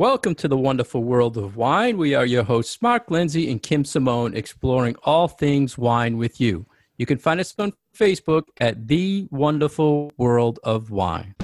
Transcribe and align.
Welcome 0.00 0.34
to 0.36 0.48
the 0.48 0.56
wonderful 0.56 1.04
world 1.04 1.36
of 1.36 1.56
wine. 1.56 1.98
We 1.98 2.14
are 2.14 2.24
your 2.24 2.42
hosts, 2.42 2.80
Mark 2.80 3.10
Lindsay 3.10 3.50
and 3.50 3.62
Kim 3.62 3.84
Simone, 3.84 4.34
exploring 4.34 4.96
all 5.04 5.28
things 5.28 5.76
wine 5.76 6.16
with 6.16 6.40
you. 6.40 6.64
You 6.96 7.04
can 7.04 7.18
find 7.18 7.38
us 7.38 7.54
on 7.58 7.74
Facebook 7.94 8.44
at 8.58 8.88
The 8.88 9.28
Wonderful 9.30 10.10
World 10.16 10.58
of 10.64 10.90
Wine. 10.90 11.34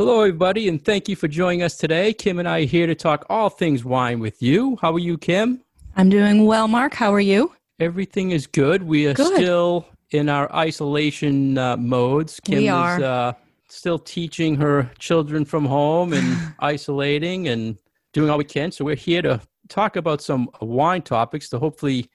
Hello, 0.00 0.20
everybody, 0.20 0.66
and 0.66 0.82
thank 0.82 1.10
you 1.10 1.14
for 1.14 1.28
joining 1.28 1.62
us 1.62 1.76
today. 1.76 2.14
Kim 2.14 2.38
and 2.38 2.48
I 2.48 2.60
are 2.60 2.64
here 2.64 2.86
to 2.86 2.94
talk 2.94 3.26
all 3.28 3.50
things 3.50 3.84
wine 3.84 4.18
with 4.18 4.40
you. 4.40 4.78
How 4.80 4.94
are 4.94 4.98
you, 4.98 5.18
Kim? 5.18 5.62
I'm 5.94 6.08
doing 6.08 6.46
well, 6.46 6.68
Mark. 6.68 6.94
How 6.94 7.12
are 7.12 7.20
you? 7.20 7.52
Everything 7.80 8.30
is 8.30 8.46
good. 8.46 8.82
We 8.82 9.06
are 9.08 9.12
Good. 9.12 9.34
still 9.36 9.86
in 10.12 10.30
our 10.30 10.50
isolation 10.54 11.58
uh, 11.58 11.76
modes. 11.76 12.40
Kim 12.40 12.60
We 12.60 12.68
is 12.68 12.72
are. 12.72 13.02
uh, 13.02 13.32
still 13.68 13.98
teaching 13.98 14.56
her 14.56 14.90
children 14.98 15.44
from 15.44 15.66
home 15.66 16.14
and 16.14 16.54
isolating 16.60 17.48
and 17.48 17.76
doing 18.14 18.30
all 18.30 18.38
we 18.38 18.44
can. 18.44 18.72
So 18.72 18.86
we're 18.86 18.96
here 18.96 19.20
to 19.20 19.38
talk 19.68 19.96
about 19.96 20.22
some 20.22 20.48
wine 20.62 21.02
topics 21.02 21.50
to 21.50 21.58
hopefully 21.58 22.08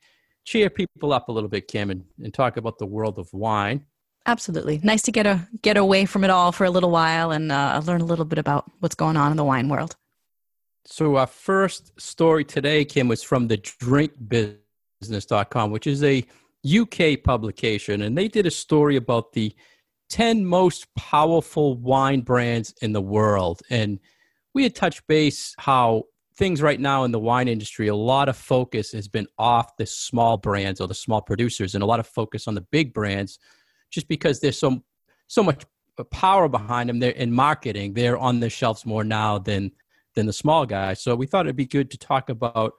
cheer 0.44 0.72
people 0.72 1.14
up 1.14 1.30
a 1.30 1.32
little 1.32 1.50
bit, 1.50 1.68
Kim, 1.68 1.92
and, 1.92 2.04
and 2.24 2.34
talk 2.34 2.58
about 2.58 2.80
the 2.80 2.88
world 2.88 3.20
of 3.20 3.32
wine. 3.32 3.86
Absolutely. 4.28 4.80
Nice 4.84 5.04
to 5.04 5.12
get 5.12 5.28
a 5.28 5.48
get 5.62 5.78
away 5.78 6.06
from 6.06 6.24
it 6.24 6.32
all 6.32 6.52
for 6.52 6.66
a 6.66 6.72
little 6.72 6.90
while 6.90 7.30
and 7.32 7.52
uh, 7.52 7.80
learn 7.86 8.02
a 8.02 8.06
little 8.06 8.26
bit 8.26 8.40
about 8.40 8.66
what's 8.80 8.96
going 8.96 9.18
on 9.18 9.30
in 9.32 9.38
the 9.38 9.44
wine 9.44 9.70
world. 9.70 9.96
So 10.86 11.18
our 11.18 11.28
first 11.28 12.00
story 12.00 12.44
today, 12.44 12.86
Kim, 12.86 13.08
was 13.08 13.24
from 13.24 13.48
the 13.48 13.58
drinkbusiness.com, 13.58 15.72
which 15.72 15.88
is 15.88 16.04
a 16.04 16.24
UK 16.66 17.24
publication, 17.24 18.04
and 18.04 18.18
they 18.18 18.28
did 18.28 18.46
a 18.46 18.52
story 18.52 18.96
about 18.96 19.34
the 19.34 19.56
10 20.10 20.46
most 20.46 20.94
powerful 20.96 21.76
wine 21.76 22.22
brands 22.22 22.74
in 22.82 22.94
the 22.94 23.02
world. 23.02 23.62
And 23.70 24.00
we 24.54 24.64
had 24.64 24.76
touched 24.76 25.08
base 25.08 25.56
how 25.58 26.04
things 26.38 26.62
right 26.62 26.80
now 26.80 27.04
in 27.04 27.12
the 27.12 27.20
wine 27.20 27.48
industry, 27.48 27.88
a 27.88 27.96
lot 27.96 28.30
of 28.30 28.38
focus 28.38 28.92
has 28.92 29.08
been 29.08 29.28
off 29.38 29.78
the 29.78 29.86
small 29.86 30.38
brands 30.38 30.82
or 30.82 30.88
the 30.88 30.94
small 30.94 31.22
producers 31.22 31.76
and 31.76 31.84
a 31.84 31.88
lot 31.88 32.00
of 32.00 32.08
focus 32.08 32.48
on 32.48 32.56
the 32.56 32.62
big 32.62 32.94
brands 32.94 33.40
just 33.92 34.08
because 34.08 34.40
there's 34.40 34.60
so 34.60 34.84
so 35.28 35.44
much 35.44 35.64
power 36.12 36.50
behind 36.50 36.90
them 36.90 37.00
they're 37.00 37.12
in 37.12 37.32
marketing 37.32 37.94
they're 37.94 38.18
on 38.18 38.42
the 38.42 38.50
shelves 38.50 38.86
more 38.86 39.04
now 39.04 39.38
than 39.38 39.72
than 40.16 40.26
the 40.26 40.34
small 40.34 40.66
guys. 40.66 41.02
So 41.02 41.16
we 41.16 41.28
thought 41.28 41.46
it'd 41.46 41.56
be 41.56 41.66
good 41.66 41.92
to 41.92 41.98
talk 41.98 42.30
about 42.30 42.74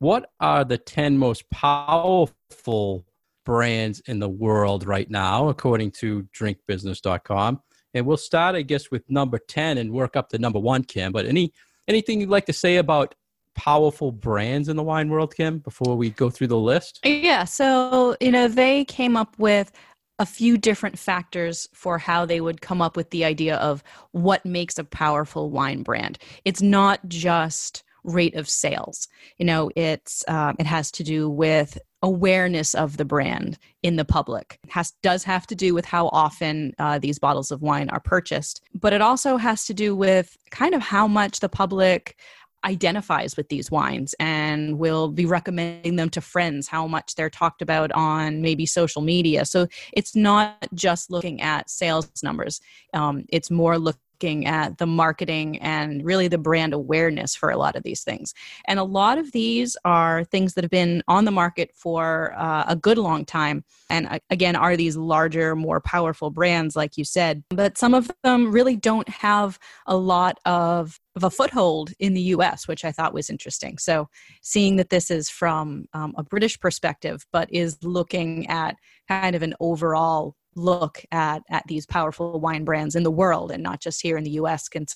what 0.00 0.30
are 0.40 0.64
the 0.64 0.76
10 0.76 1.16
most 1.16 1.48
powerful 1.50 3.06
brands 3.44 4.00
in 4.06 4.18
the 4.18 4.28
world 4.28 4.86
right 4.86 5.10
now 5.10 5.48
according 5.48 5.90
to 5.90 6.26
drinkbusiness.com 6.34 7.60
and 7.92 8.06
we'll 8.06 8.16
start 8.16 8.54
i 8.54 8.62
guess 8.62 8.90
with 8.90 9.02
number 9.10 9.38
10 9.38 9.76
and 9.76 9.92
work 9.92 10.16
up 10.16 10.30
to 10.30 10.38
number 10.38 10.58
1 10.58 10.84
kim. 10.84 11.12
But 11.12 11.26
any 11.26 11.52
anything 11.86 12.20
you'd 12.20 12.30
like 12.30 12.46
to 12.46 12.52
say 12.52 12.76
about 12.76 13.14
powerful 13.54 14.10
brands 14.10 14.68
in 14.68 14.76
the 14.76 14.82
wine 14.82 15.10
world 15.10 15.36
kim 15.36 15.58
before 15.58 15.94
we 15.96 16.10
go 16.10 16.28
through 16.30 16.48
the 16.48 16.58
list? 16.58 17.00
Yeah, 17.04 17.44
so 17.44 18.16
you 18.20 18.32
know 18.32 18.48
they 18.48 18.86
came 18.86 19.16
up 19.16 19.38
with 19.38 19.70
a 20.18 20.26
few 20.26 20.56
different 20.56 20.98
factors 20.98 21.68
for 21.72 21.98
how 21.98 22.24
they 22.24 22.40
would 22.40 22.60
come 22.60 22.80
up 22.80 22.96
with 22.96 23.10
the 23.10 23.24
idea 23.24 23.56
of 23.56 23.82
what 24.12 24.46
makes 24.46 24.78
a 24.78 24.84
powerful 24.84 25.50
wine 25.50 25.82
brand. 25.82 26.18
It's 26.44 26.62
not 26.62 27.00
just 27.08 27.82
rate 28.04 28.34
of 28.34 28.48
sales. 28.48 29.08
You 29.38 29.46
know, 29.46 29.70
it's 29.74 30.24
um, 30.28 30.56
it 30.58 30.66
has 30.66 30.90
to 30.92 31.02
do 31.02 31.28
with 31.28 31.78
awareness 32.02 32.74
of 32.74 32.98
the 32.98 33.04
brand 33.04 33.58
in 33.82 33.96
the 33.96 34.04
public. 34.04 34.58
It 34.62 34.70
has 34.70 34.92
does 35.02 35.24
have 35.24 35.46
to 35.48 35.54
do 35.54 35.72
with 35.74 35.86
how 35.86 36.08
often 36.08 36.74
uh, 36.78 36.98
these 36.98 37.18
bottles 37.18 37.50
of 37.50 37.62
wine 37.62 37.88
are 37.88 38.00
purchased, 38.00 38.60
but 38.74 38.92
it 38.92 39.00
also 39.00 39.38
has 39.38 39.64
to 39.66 39.74
do 39.74 39.96
with 39.96 40.36
kind 40.50 40.74
of 40.74 40.82
how 40.82 41.08
much 41.08 41.40
the 41.40 41.48
public 41.48 42.16
identifies 42.64 43.36
with 43.36 43.48
these 43.48 43.70
wines 43.70 44.14
and 44.18 44.78
will 44.78 45.08
be 45.08 45.26
recommending 45.26 45.96
them 45.96 46.10
to 46.10 46.20
friends 46.20 46.68
how 46.68 46.86
much 46.86 47.14
they're 47.14 47.30
talked 47.30 47.62
about 47.62 47.92
on 47.92 48.40
maybe 48.40 48.66
social 48.66 49.02
media. 49.02 49.44
So 49.44 49.66
it's 49.92 50.16
not 50.16 50.56
just 50.74 51.10
looking 51.10 51.40
at 51.40 51.68
sales 51.68 52.10
numbers. 52.22 52.60
Um, 52.92 53.24
it's 53.28 53.50
more 53.50 53.78
looking 53.78 54.00
at 54.22 54.78
the 54.78 54.86
marketing 54.86 55.58
and 55.60 56.04
really 56.04 56.28
the 56.28 56.38
brand 56.38 56.72
awareness 56.72 57.34
for 57.34 57.50
a 57.50 57.56
lot 57.56 57.76
of 57.76 57.82
these 57.82 58.02
things. 58.02 58.32
And 58.66 58.78
a 58.78 58.84
lot 58.84 59.18
of 59.18 59.32
these 59.32 59.76
are 59.84 60.24
things 60.24 60.54
that 60.54 60.64
have 60.64 60.70
been 60.70 61.02
on 61.08 61.24
the 61.24 61.30
market 61.30 61.72
for 61.74 62.32
uh, 62.36 62.64
a 62.68 62.76
good 62.76 62.96
long 62.96 63.24
time. 63.24 63.64
And 63.90 64.06
uh, 64.06 64.18
again 64.30 64.56
are 64.56 64.76
these 64.76 64.96
larger 64.96 65.54
more 65.54 65.80
powerful 65.80 66.30
brands 66.30 66.74
like 66.74 66.96
you 66.96 67.04
said. 67.04 67.44
But 67.50 67.76
some 67.76 67.92
of 67.92 68.10
them 68.22 68.50
really 68.50 68.76
don't 68.76 69.08
have 69.08 69.58
a 69.86 69.96
lot 69.96 70.38
of 70.44 70.98
of 71.16 71.22
a 71.22 71.30
foothold 71.30 71.92
in 71.98 72.14
the 72.14 72.20
US, 72.22 72.66
which 72.66 72.84
I 72.84 72.90
thought 72.90 73.14
was 73.14 73.30
interesting. 73.30 73.78
So, 73.78 74.08
seeing 74.42 74.76
that 74.76 74.90
this 74.90 75.10
is 75.10 75.30
from 75.30 75.86
um, 75.92 76.12
a 76.16 76.24
British 76.24 76.58
perspective, 76.58 77.24
but 77.32 77.52
is 77.52 77.78
looking 77.84 78.48
at 78.48 78.76
kind 79.08 79.36
of 79.36 79.42
an 79.42 79.54
overall 79.60 80.34
look 80.56 81.04
at, 81.12 81.42
at 81.50 81.66
these 81.66 81.86
powerful 81.86 82.40
wine 82.40 82.64
brands 82.64 82.94
in 82.94 83.02
the 83.02 83.10
world 83.10 83.50
and 83.50 83.62
not 83.62 83.80
just 83.80 84.02
here 84.02 84.16
in 84.16 84.24
the 84.24 84.32
US 84.32 84.68
can 84.68 84.86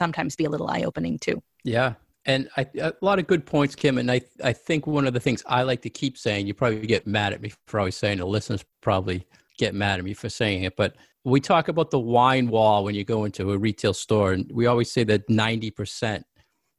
sometimes 0.00 0.36
be 0.36 0.44
a 0.44 0.50
little 0.50 0.68
eye 0.68 0.82
opening 0.82 1.18
too. 1.18 1.42
Yeah. 1.64 1.94
And 2.26 2.48
I, 2.56 2.66
a 2.78 2.92
lot 3.00 3.18
of 3.18 3.26
good 3.26 3.46
points, 3.46 3.74
Kim. 3.74 3.98
And 3.98 4.10
I, 4.10 4.20
I 4.44 4.52
think 4.52 4.86
one 4.86 5.06
of 5.06 5.14
the 5.14 5.20
things 5.20 5.42
I 5.46 5.62
like 5.62 5.82
to 5.82 5.90
keep 5.90 6.18
saying, 6.18 6.46
you 6.46 6.54
probably 6.54 6.86
get 6.86 7.06
mad 7.06 7.32
at 7.32 7.40
me 7.40 7.52
for 7.66 7.80
always 7.80 7.96
saying, 7.96 8.18
the 8.18 8.26
listeners 8.26 8.64
probably 8.82 9.26
get 9.56 9.74
mad 9.74 9.98
at 9.98 10.04
me 10.04 10.14
for 10.14 10.28
saying 10.28 10.64
it, 10.64 10.76
but 10.76 10.94
we 11.24 11.40
talk 11.40 11.68
about 11.68 11.90
the 11.90 11.98
wine 11.98 12.48
wall 12.48 12.84
when 12.84 12.94
you 12.94 13.04
go 13.04 13.24
into 13.24 13.52
a 13.52 13.58
retail 13.58 13.92
store, 13.92 14.32
and 14.32 14.50
we 14.52 14.66
always 14.66 14.90
say 14.90 15.04
that 15.04 15.28
90% 15.28 16.22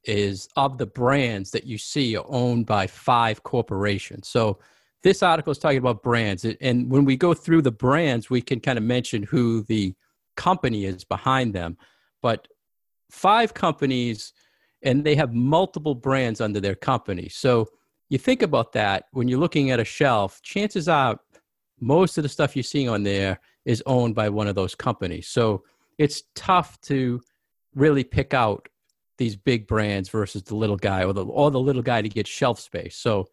is 0.05 0.47
of 0.55 0.77
the 0.77 0.85
brands 0.85 1.51
that 1.51 1.65
you 1.65 1.77
see 1.77 2.15
are 2.15 2.25
owned 2.27 2.65
by 2.65 2.87
five 2.87 3.43
corporations. 3.43 4.27
So 4.27 4.59
this 5.03 5.23
article 5.23 5.51
is 5.51 5.57
talking 5.57 5.77
about 5.77 6.03
brands. 6.03 6.45
And 6.45 6.89
when 6.89 7.05
we 7.05 7.15
go 7.15 7.33
through 7.33 7.61
the 7.61 7.71
brands, 7.71 8.29
we 8.29 8.41
can 8.41 8.59
kind 8.59 8.77
of 8.77 8.83
mention 8.83 9.23
who 9.23 9.63
the 9.63 9.93
company 10.35 10.85
is 10.85 11.03
behind 11.03 11.53
them. 11.53 11.77
But 12.21 12.47
five 13.09 13.53
companies, 13.53 14.33
and 14.81 15.03
they 15.03 15.15
have 15.15 15.33
multiple 15.33 15.95
brands 15.95 16.41
under 16.41 16.59
their 16.59 16.75
company. 16.75 17.29
So 17.29 17.69
you 18.09 18.17
think 18.17 18.41
about 18.41 18.73
that 18.73 19.05
when 19.11 19.27
you're 19.27 19.39
looking 19.39 19.71
at 19.71 19.79
a 19.79 19.85
shelf, 19.85 20.41
chances 20.41 20.87
are 20.87 21.19
most 21.79 22.17
of 22.17 22.23
the 22.23 22.29
stuff 22.29 22.55
you're 22.55 22.63
seeing 22.63 22.89
on 22.89 23.03
there 23.03 23.39
is 23.65 23.83
owned 23.85 24.15
by 24.15 24.29
one 24.29 24.47
of 24.47 24.55
those 24.55 24.75
companies. 24.75 25.27
So 25.27 25.63
it's 25.97 26.23
tough 26.35 26.79
to 26.81 27.21
really 27.75 28.03
pick 28.03 28.33
out 28.33 28.67
these 29.17 29.35
big 29.35 29.67
brands 29.67 30.09
versus 30.09 30.43
the 30.43 30.55
little 30.55 30.77
guy 30.77 31.03
or 31.03 31.13
the 31.13 31.25
or 31.25 31.51
the 31.51 31.59
little 31.59 31.81
guy 31.81 32.01
to 32.01 32.09
get 32.09 32.25
shelf 32.25 32.59
space. 32.59 32.95
So 32.95 33.27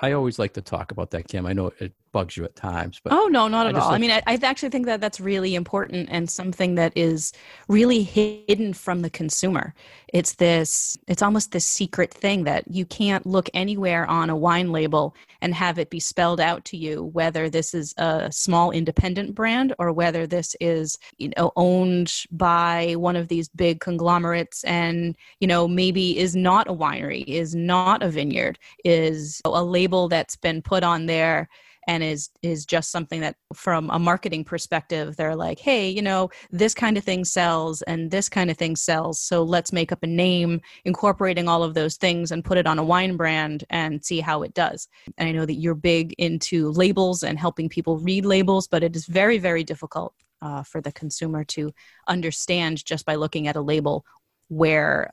I 0.00 0.12
always 0.12 0.38
like 0.38 0.54
to 0.54 0.62
talk 0.62 0.90
about 0.90 1.10
that, 1.10 1.28
Kim. 1.28 1.46
I 1.46 1.52
know 1.52 1.72
it 1.78 1.92
bugs 2.12 2.36
you 2.36 2.44
at 2.44 2.56
times, 2.56 3.00
but 3.02 3.12
Oh 3.12 3.26
no, 3.26 3.48
not 3.48 3.66
at 3.66 3.76
all. 3.76 3.90
I 3.90 3.98
mean, 3.98 4.10
I, 4.10 4.22
I 4.26 4.38
actually 4.42 4.70
think 4.70 4.86
that 4.86 5.00
that's 5.00 5.20
really 5.20 5.54
important 5.54 6.08
and 6.10 6.28
something 6.28 6.74
that 6.74 6.92
is 6.96 7.32
really 7.68 8.02
hidden 8.02 8.74
from 8.74 9.02
the 9.02 9.10
consumer. 9.10 9.74
It's 10.12 10.34
this, 10.34 10.96
it's 11.08 11.22
almost 11.22 11.52
this 11.52 11.64
secret 11.64 12.12
thing 12.12 12.44
that 12.44 12.64
you 12.70 12.84
can't 12.84 13.24
look 13.24 13.48
anywhere 13.54 14.06
on 14.06 14.28
a 14.28 14.36
wine 14.36 14.70
label 14.70 15.14
and 15.40 15.54
have 15.54 15.78
it 15.78 15.88
be 15.88 16.00
spelled 16.00 16.38
out 16.38 16.66
to 16.66 16.76
you 16.76 17.04
whether 17.04 17.48
this 17.48 17.72
is 17.72 17.94
a 17.96 18.30
small 18.30 18.70
independent 18.70 19.34
brand 19.34 19.74
or 19.78 19.90
whether 19.90 20.26
this 20.26 20.54
is 20.60 20.98
you 21.16 21.30
know 21.36 21.50
owned 21.56 22.24
by 22.30 22.94
one 22.98 23.16
of 23.16 23.28
these 23.28 23.48
big 23.48 23.80
conglomerates 23.80 24.62
and 24.64 25.16
you 25.40 25.46
know 25.46 25.66
maybe 25.66 26.18
is 26.18 26.36
not 26.36 26.68
a 26.68 26.74
winery, 26.74 27.24
is 27.26 27.54
not 27.54 28.02
a 28.02 28.10
vineyard, 28.10 28.58
is 28.84 29.40
a 29.46 29.64
label 29.64 30.08
that's 30.08 30.36
been 30.36 30.60
put 30.60 30.84
on 30.84 31.06
there 31.06 31.48
and 31.86 32.02
is 32.02 32.30
is 32.42 32.64
just 32.64 32.90
something 32.90 33.20
that 33.20 33.36
from 33.54 33.90
a 33.90 33.98
marketing 33.98 34.44
perspective 34.44 35.16
they're 35.16 35.36
like 35.36 35.58
hey 35.58 35.88
you 35.88 36.02
know 36.02 36.30
this 36.50 36.74
kind 36.74 36.96
of 36.96 37.04
thing 37.04 37.24
sells 37.24 37.82
and 37.82 38.10
this 38.10 38.28
kind 38.28 38.50
of 38.50 38.56
thing 38.56 38.76
sells 38.76 39.20
so 39.20 39.42
let's 39.42 39.72
make 39.72 39.92
up 39.92 40.02
a 40.02 40.06
name 40.06 40.60
incorporating 40.84 41.48
all 41.48 41.62
of 41.62 41.74
those 41.74 41.96
things 41.96 42.30
and 42.30 42.44
put 42.44 42.58
it 42.58 42.66
on 42.66 42.78
a 42.78 42.84
wine 42.84 43.16
brand 43.16 43.64
and 43.70 44.04
see 44.04 44.20
how 44.20 44.42
it 44.42 44.54
does. 44.54 44.88
And 45.18 45.28
i 45.28 45.32
know 45.32 45.46
that 45.46 45.54
you're 45.54 45.74
big 45.74 46.14
into 46.18 46.70
labels 46.70 47.22
and 47.22 47.38
helping 47.38 47.68
people 47.68 47.98
read 47.98 48.24
labels 48.24 48.68
but 48.68 48.82
it 48.82 48.94
is 48.96 49.06
very 49.06 49.38
very 49.38 49.64
difficult 49.64 50.14
uh, 50.42 50.62
for 50.62 50.80
the 50.80 50.92
consumer 50.92 51.44
to 51.44 51.72
understand 52.08 52.84
just 52.84 53.06
by 53.06 53.14
looking 53.14 53.46
at 53.46 53.56
a 53.56 53.60
label 53.60 54.04
where 54.48 55.10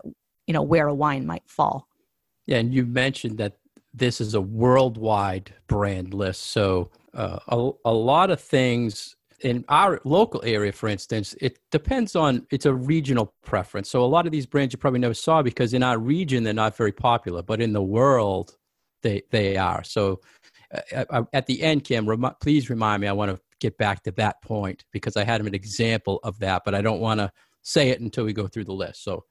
you 0.47 0.53
know 0.53 0.63
where 0.63 0.87
a 0.87 0.93
wine 0.93 1.25
might 1.25 1.47
fall. 1.47 1.87
Yeah, 2.47 2.57
and 2.57 2.73
you 2.73 2.85
mentioned 2.85 3.37
that 3.37 3.57
this 3.99 4.19
is 4.19 4.33
a 4.33 4.41
worldwide 4.41 5.53
brand 5.67 6.13
list. 6.13 6.47
So 6.47 6.89
uh, 7.13 7.39
a, 7.47 7.71
a 7.85 7.93
lot 7.93 8.31
of 8.31 8.41
things 8.41 9.15
in 9.41 9.63
our 9.69 10.01
local 10.03 10.41
area, 10.43 10.71
for 10.71 10.89
instance, 10.89 11.35
it 11.39 11.59
depends 11.71 12.15
on 12.15 12.45
it's 12.51 12.65
a 12.65 12.73
regional 12.73 13.33
preference. 13.43 13.89
So 13.89 14.03
a 14.03 14.07
lot 14.07 14.25
of 14.25 14.31
these 14.31 14.45
brands 14.45 14.73
you 14.73 14.79
probably 14.79 14.99
never 14.99 15.13
saw 15.13 15.41
because 15.41 15.73
in 15.73 15.83
our 15.83 15.97
region 15.97 16.43
they're 16.43 16.53
not 16.53 16.75
very 16.75 16.91
popular, 16.91 17.41
but 17.41 17.61
in 17.61 17.73
the 17.73 17.81
world 17.81 18.57
they 19.01 19.23
they 19.31 19.55
are. 19.55 19.83
So 19.83 20.19
uh, 20.93 21.23
at 21.33 21.45
the 21.45 21.61
end, 21.61 21.83
Kim, 21.83 22.07
rem- 22.07 22.35
please 22.41 22.69
remind 22.69 23.01
me. 23.01 23.07
I 23.07 23.13
want 23.13 23.31
to 23.31 23.39
get 23.59 23.77
back 23.77 24.03
to 24.03 24.11
that 24.11 24.41
point 24.41 24.85
because 24.91 25.17
I 25.17 25.23
had 25.23 25.41
an 25.41 25.53
example 25.53 26.19
of 26.23 26.39
that, 26.39 26.63
but 26.65 26.75
I 26.75 26.81
don't 26.81 26.99
want 26.99 27.19
to 27.19 27.31
say 27.61 27.89
it 27.89 28.01
until 28.01 28.25
we 28.25 28.33
go 28.33 28.47
through 28.47 28.65
the 28.65 28.73
list. 28.73 29.03
So 29.03 29.25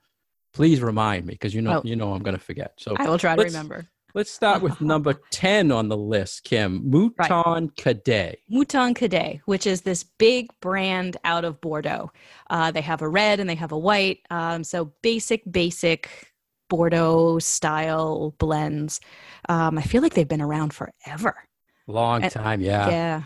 please 0.52 0.80
remind 0.80 1.26
me 1.26 1.34
because 1.34 1.54
you 1.54 1.62
know 1.62 1.82
you 1.84 1.96
know 1.96 2.12
I'm 2.12 2.22
going 2.22 2.36
to 2.36 2.42
forget. 2.42 2.72
So 2.78 2.94
I 2.96 3.08
will 3.08 3.18
try 3.18 3.36
to 3.36 3.42
remember. 3.42 3.86
Let's 4.18 4.32
start 4.32 4.62
with 4.62 4.80
number 4.80 5.14
10 5.30 5.70
on 5.70 5.88
the 5.88 5.96
list, 5.96 6.42
Kim. 6.42 6.90
Mouton 6.90 7.12
right. 7.20 7.76
Cadet. 7.76 8.40
Mouton 8.50 8.92
Cadet, 8.92 9.38
which 9.44 9.64
is 9.64 9.82
this 9.82 10.02
big 10.02 10.48
brand 10.60 11.16
out 11.22 11.44
of 11.44 11.60
Bordeaux. 11.60 12.10
Uh, 12.50 12.72
they 12.72 12.80
have 12.80 13.00
a 13.00 13.08
red 13.08 13.38
and 13.38 13.48
they 13.48 13.54
have 13.54 13.70
a 13.70 13.78
white. 13.78 14.18
Um, 14.28 14.64
so 14.64 14.92
basic, 15.02 15.44
basic 15.48 16.32
Bordeaux 16.68 17.38
style 17.38 18.34
blends. 18.38 19.00
Um, 19.48 19.78
I 19.78 19.82
feel 19.82 20.02
like 20.02 20.14
they've 20.14 20.26
been 20.26 20.42
around 20.42 20.74
forever. 20.74 21.36
Long 21.86 22.24
and, 22.24 22.32
time, 22.32 22.60
yeah. 22.60 22.88
Yeah. 22.88 23.22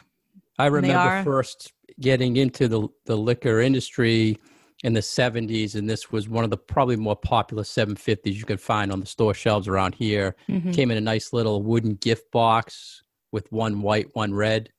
I 0.59 0.67
remember 0.67 1.23
first 1.25 1.73
getting 2.00 2.37
into 2.37 2.69
the, 2.69 2.87
the 3.06 3.17
liquor 3.17 3.62
industry 3.62 4.39
in 4.82 4.94
the 4.94 5.00
70s 5.00 5.75
and 5.76 5.88
this 5.88 6.11
was 6.11 6.29
one 6.29 6.43
of 6.44 6.50
the 6.50 6.56
probably 6.56 6.96
more 6.96 7.14
popular 7.14 7.62
750s 7.62 8.34
you 8.34 8.44
could 8.44 8.61
find 8.61 8.90
on 8.90 8.99
the 9.00 9.06
store 9.06 9.32
shelves 9.32 9.69
around 9.69 9.94
here. 9.94 10.34
Mm-hmm. 10.49 10.73
came 10.73 10.90
in 10.90 10.96
a 10.96 11.00
nice 11.00 11.32
little 11.32 11.62
wooden 11.62 11.94
gift 11.94 12.31
box 12.32 13.02
with 13.31 13.50
one 13.52 13.82
white 13.82 14.08
one 14.14 14.34
red. 14.34 14.70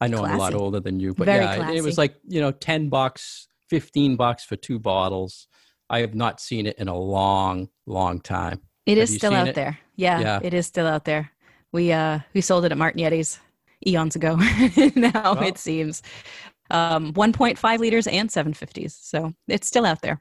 I 0.00 0.08
know 0.08 0.18
classy. 0.18 0.32
i'm 0.32 0.38
a 0.38 0.42
lot 0.42 0.54
older 0.54 0.80
than 0.80 1.00
you 1.00 1.14
but 1.14 1.26
Very 1.26 1.44
yeah 1.44 1.56
classy. 1.56 1.76
it 1.76 1.84
was 1.84 1.98
like 1.98 2.14
you 2.26 2.40
know 2.40 2.52
10 2.52 2.88
bucks 2.88 3.48
15 3.72 4.16
bucks 4.16 4.44
for 4.44 4.54
two 4.54 4.78
bottles. 4.78 5.48
I 5.88 6.00
have 6.00 6.14
not 6.14 6.42
seen 6.42 6.66
it 6.66 6.76
in 6.78 6.88
a 6.88 6.96
long 6.96 7.70
long 7.86 8.20
time. 8.20 8.60
It 8.84 8.98
have 8.98 9.08
is 9.08 9.16
still 9.16 9.32
out 9.32 9.48
it? 9.48 9.54
there. 9.54 9.78
Yeah, 9.96 10.20
yeah. 10.20 10.40
it 10.42 10.52
is 10.52 10.66
still 10.66 10.86
out 10.86 11.06
there. 11.06 11.30
We 11.72 11.90
uh 11.90 12.18
we 12.34 12.42
sold 12.42 12.66
it 12.66 12.72
at 12.72 12.76
Martignetti's 12.76 13.40
eons 13.86 14.14
ago. 14.14 14.38
Now 14.94 15.34
well, 15.34 15.42
it 15.44 15.56
seems 15.56 16.02
um, 16.72 17.12
1.5 17.12 17.78
liters 17.78 18.06
and 18.06 18.28
750s. 18.28 18.98
So 19.00 19.32
it's 19.48 19.66
still 19.66 19.86
out 19.86 20.02
there. 20.02 20.20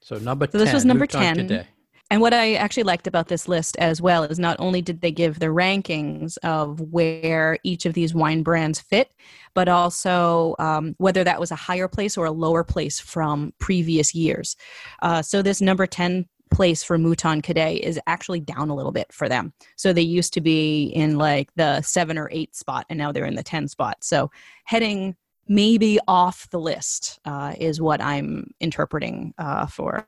So 0.00 0.18
number 0.18 0.46
so 0.46 0.52
10. 0.52 0.64
this 0.64 0.72
was 0.72 0.84
number 0.84 1.06
10. 1.06 1.66
And 2.08 2.20
what 2.20 2.32
I 2.32 2.54
actually 2.54 2.84
liked 2.84 3.08
about 3.08 3.26
this 3.26 3.48
list 3.48 3.76
as 3.78 4.00
well 4.00 4.22
is 4.22 4.38
not 4.38 4.56
only 4.60 4.80
did 4.80 5.00
they 5.00 5.10
give 5.10 5.40
the 5.40 5.46
rankings 5.46 6.38
of 6.44 6.80
where 6.80 7.58
each 7.64 7.84
of 7.84 7.94
these 7.94 8.14
wine 8.14 8.44
brands 8.44 8.78
fit, 8.78 9.10
but 9.54 9.68
also 9.68 10.54
um, 10.60 10.94
whether 10.98 11.24
that 11.24 11.40
was 11.40 11.50
a 11.50 11.56
higher 11.56 11.88
place 11.88 12.16
or 12.16 12.26
a 12.26 12.30
lower 12.30 12.62
place 12.62 13.00
from 13.00 13.52
previous 13.58 14.14
years. 14.14 14.54
Uh, 15.02 15.20
so 15.20 15.42
this 15.42 15.60
number 15.60 15.84
10 15.84 16.26
place 16.52 16.84
for 16.84 16.96
Mouton 16.96 17.42
Cadet 17.42 17.78
is 17.78 17.98
actually 18.06 18.38
down 18.38 18.70
a 18.70 18.74
little 18.76 18.92
bit 18.92 19.12
for 19.12 19.28
them. 19.28 19.52
So 19.74 19.92
they 19.92 20.02
used 20.02 20.32
to 20.34 20.40
be 20.40 20.84
in 20.84 21.18
like 21.18 21.52
the 21.56 21.82
seven 21.82 22.18
or 22.18 22.28
eight 22.30 22.54
spot, 22.54 22.86
and 22.88 22.98
now 22.98 23.10
they're 23.10 23.24
in 23.24 23.34
the 23.34 23.42
10 23.42 23.66
spot. 23.66 24.04
So 24.04 24.30
heading 24.64 25.16
maybe 25.48 25.98
off 26.08 26.48
the 26.50 26.60
list 26.60 27.18
uh, 27.24 27.54
is 27.58 27.80
what 27.80 28.00
I'm 28.00 28.50
interpreting 28.60 29.34
uh, 29.38 29.66
for 29.66 30.06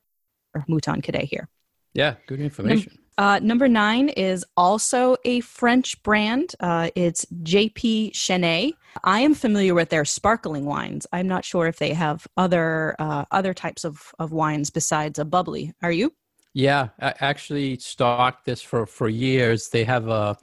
Mouton 0.68 1.02
Cadet 1.02 1.24
here. 1.24 1.48
Yeah, 1.94 2.14
good 2.26 2.40
information. 2.40 2.98
Uh, 3.18 3.40
number 3.42 3.66
nine 3.66 4.10
is 4.10 4.44
also 4.56 5.16
a 5.24 5.40
French 5.40 6.00
brand. 6.04 6.54
Uh, 6.60 6.90
it's 6.94 7.26
JP 7.42 8.12
Chenet. 8.12 8.74
I 9.02 9.20
am 9.20 9.34
familiar 9.34 9.74
with 9.74 9.88
their 9.88 10.04
sparkling 10.04 10.64
wines. 10.64 11.04
I'm 11.12 11.26
not 11.26 11.44
sure 11.44 11.66
if 11.66 11.78
they 11.80 11.92
have 11.94 12.28
other 12.36 12.94
uh, 13.00 13.24
other 13.32 13.54
types 13.54 13.84
of, 13.84 14.12
of 14.20 14.30
wines 14.30 14.70
besides 14.70 15.18
a 15.18 15.24
bubbly. 15.24 15.72
Are 15.82 15.90
you? 15.90 16.12
Yeah, 16.54 16.90
I 17.00 17.14
actually 17.18 17.78
stocked 17.78 18.44
this 18.44 18.62
for 18.62 18.86
for 18.86 19.08
years. 19.08 19.68
They 19.68 19.82
have 19.82 20.06
a 20.06 20.38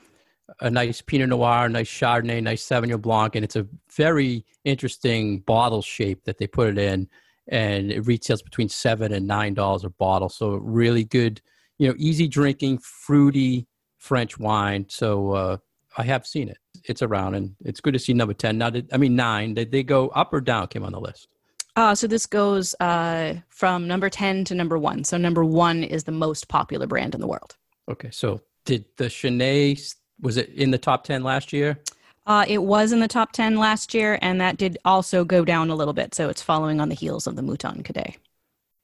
a 0.60 0.70
nice 0.70 1.02
Pinot 1.02 1.30
Noir, 1.30 1.66
a 1.66 1.70
nice 1.70 1.90
Chardonnay, 1.90 2.42
nice 2.42 2.66
Sauvignon 2.66 3.02
Blanc, 3.02 3.36
and 3.36 3.44
it's 3.44 3.56
a 3.56 3.68
very 3.92 4.46
interesting 4.64 5.40
bottle 5.40 5.82
shape 5.82 6.24
that 6.26 6.38
they 6.38 6.48
put 6.48 6.70
it 6.70 6.78
in, 6.78 7.08
and 7.48 7.92
it 7.92 8.02
retails 8.02 8.42
between 8.42 8.70
seven 8.70 9.14
and 9.14 9.28
nine 9.28 9.54
dollars 9.54 9.84
a 9.84 9.90
bottle. 9.90 10.30
So 10.30 10.56
really 10.56 11.04
good, 11.04 11.42
you 11.78 11.88
know, 11.88 11.96
easy 11.98 12.28
drinking, 12.28 12.80
fruity 12.80 13.68
French 13.98 14.38
wine. 14.38 14.86
So 14.90 15.32
uh, 15.32 15.58
I 15.98 16.04
have 16.04 16.28
seen 16.28 16.50
it. 16.50 16.58
It's 16.86 17.02
around, 17.02 17.36
and 17.36 17.56
it's 17.64 17.82
good 17.82 17.94
to 17.94 18.00
see 18.00 18.14
number 18.14 18.34
ten. 18.34 18.58
Now, 18.58 18.70
did, 18.70 18.90
I 18.94 18.98
mean 18.98 19.16
nine. 19.16 19.56
Did 19.56 19.72
they 19.72 19.84
go 19.84 20.10
up 20.10 20.34
or 20.34 20.42
down? 20.42 20.68
Came 20.68 20.84
on 20.84 20.92
the 20.92 21.00
list. 21.00 21.28
Uh, 21.78 21.94
so 21.94 22.08
this 22.08 22.26
goes 22.26 22.74
uh, 22.80 23.34
from 23.50 23.86
number 23.86 24.10
10 24.10 24.46
to 24.46 24.56
number 24.56 24.78
one. 24.78 25.04
So 25.04 25.18
number 25.18 25.44
one 25.44 25.84
is 25.84 26.06
the 26.06 26.12
most 26.14 26.48
popular 26.48 26.88
brand 26.88 27.14
in 27.14 27.20
the 27.20 27.28
world. 27.28 27.58
Okay. 27.92 28.10
So 28.12 28.40
did 28.64 28.86
the 28.96 29.06
Chenet 29.10 29.96
was 30.22 30.38
it 30.38 30.50
in 30.50 30.72
the 30.72 30.78
top 30.78 31.04
10 31.04 31.24
last 31.24 31.54
year? 31.54 31.80
Uh, 32.28 32.46
it 32.48 32.64
was 32.64 32.92
in 32.92 33.00
the 33.00 33.08
top 33.08 33.32
10 33.34 33.58
last 33.58 33.94
year, 33.94 34.18
and 34.22 34.42
that 34.42 34.58
did 34.58 34.78
also 34.84 35.24
go 35.24 35.46
down 35.46 35.70
a 35.70 35.76
little 35.76 35.94
bit. 35.94 36.16
So 36.16 36.28
it's 36.28 36.42
following 36.42 36.82
on 36.82 36.90
the 36.90 36.96
heels 36.96 37.28
of 37.28 37.36
the 37.36 37.44
Mouton 37.44 37.84
Cadet. 37.84 38.18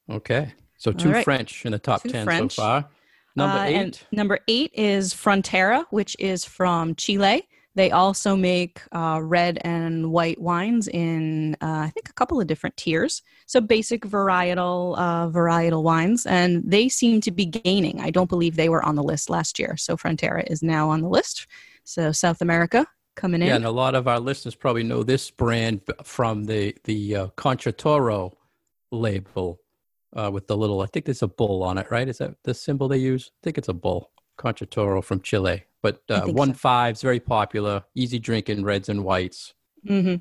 Okay. 0.10 0.54
So 0.78 0.92
two 0.92 1.12
right. 1.12 1.24
French 1.24 1.66
in 1.66 1.72
the 1.72 1.80
top 1.80 2.04
two 2.04 2.10
10 2.10 2.26
French. 2.26 2.56
so 2.56 2.62
far. 2.62 2.90
Number 3.36 3.58
uh, 3.58 3.64
eight. 3.64 4.06
number 4.12 4.40
eight 4.48 4.72
is 4.74 5.14
Frontera, 5.14 5.86
which 5.90 6.16
is 6.20 6.44
from 6.44 6.96
Chile. 6.96 7.48
They 7.76 7.92
also 7.92 8.36
make 8.36 8.82
uh, 8.92 9.20
red 9.24 9.60
and 9.62 10.12
white 10.12 10.40
wines 10.40 10.88
in, 10.90 11.56
uh, 11.62 11.86
I 11.86 11.92
think, 11.94 12.10
a 12.10 12.14
couple 12.14 12.42
of 12.42 12.48
different 12.48 12.76
tiers. 12.76 13.22
So 13.46 13.62
basic 13.62 14.06
varietal 14.06 14.98
uh, 14.98 15.30
varietal 15.30 15.82
wines, 15.82 16.26
and 16.26 16.64
they 16.66 16.90
seem 16.90 17.22
to 17.22 17.32
be 17.32 17.46
gaining. 17.46 18.02
I 18.02 18.10
don't 18.10 18.30
believe 18.30 18.56
they 18.56 18.70
were 18.70 18.84
on 18.84 18.96
the 18.96 19.04
list 19.04 19.30
last 19.30 19.58
year. 19.58 19.78
So 19.78 19.96
Frontera 19.96 20.50
is 20.52 20.62
now 20.62 20.90
on 20.90 21.02
the 21.02 21.08
list. 21.08 21.48
So 21.86 22.12
South 22.12 22.42
America 22.42 22.86
coming 23.16 23.42
in. 23.42 23.48
Yeah, 23.48 23.56
and 23.56 23.66
a 23.66 23.72
lot 23.72 23.96
of 23.96 24.08
our 24.08 24.20
listeners 24.20 24.56
probably 24.56 24.84
know 24.84 25.04
this 25.04 25.32
brand 25.32 25.82
from 26.04 26.44
the 26.46 26.76
the 26.84 27.16
uh, 27.16 27.28
Concha 27.38 27.72
Toro 27.72 28.38
label 28.92 29.62
uh, 30.14 30.30
with 30.32 30.48
the 30.48 30.58
little. 30.58 30.82
I 30.82 30.88
think 30.88 31.06
there's 31.06 31.22
a 31.22 31.28
bull 31.28 31.64
on 31.64 31.78
it, 31.78 31.90
right? 31.90 32.08
Is 32.08 32.18
that 32.18 32.36
the 32.44 32.54
symbol 32.54 32.88
they 32.88 32.98
use? 32.98 33.32
I 33.32 33.40
think 33.44 33.58
it's 33.58 33.70
a 33.70 33.74
bull. 33.74 34.12
Concha 34.42 34.66
Toro 34.66 35.02
from 35.02 35.22
Chile. 35.22 35.64
But 35.84 36.02
uh, 36.10 36.26
one 36.28 36.54
so. 36.54 36.58
five's 36.60 37.02
very 37.02 37.20
popular, 37.20 37.84
easy 37.96 38.20
drinking 38.20 38.64
reds 38.64 38.90
and 38.90 39.04
whites. 39.04 39.54
Mm-hmm. 39.88 40.16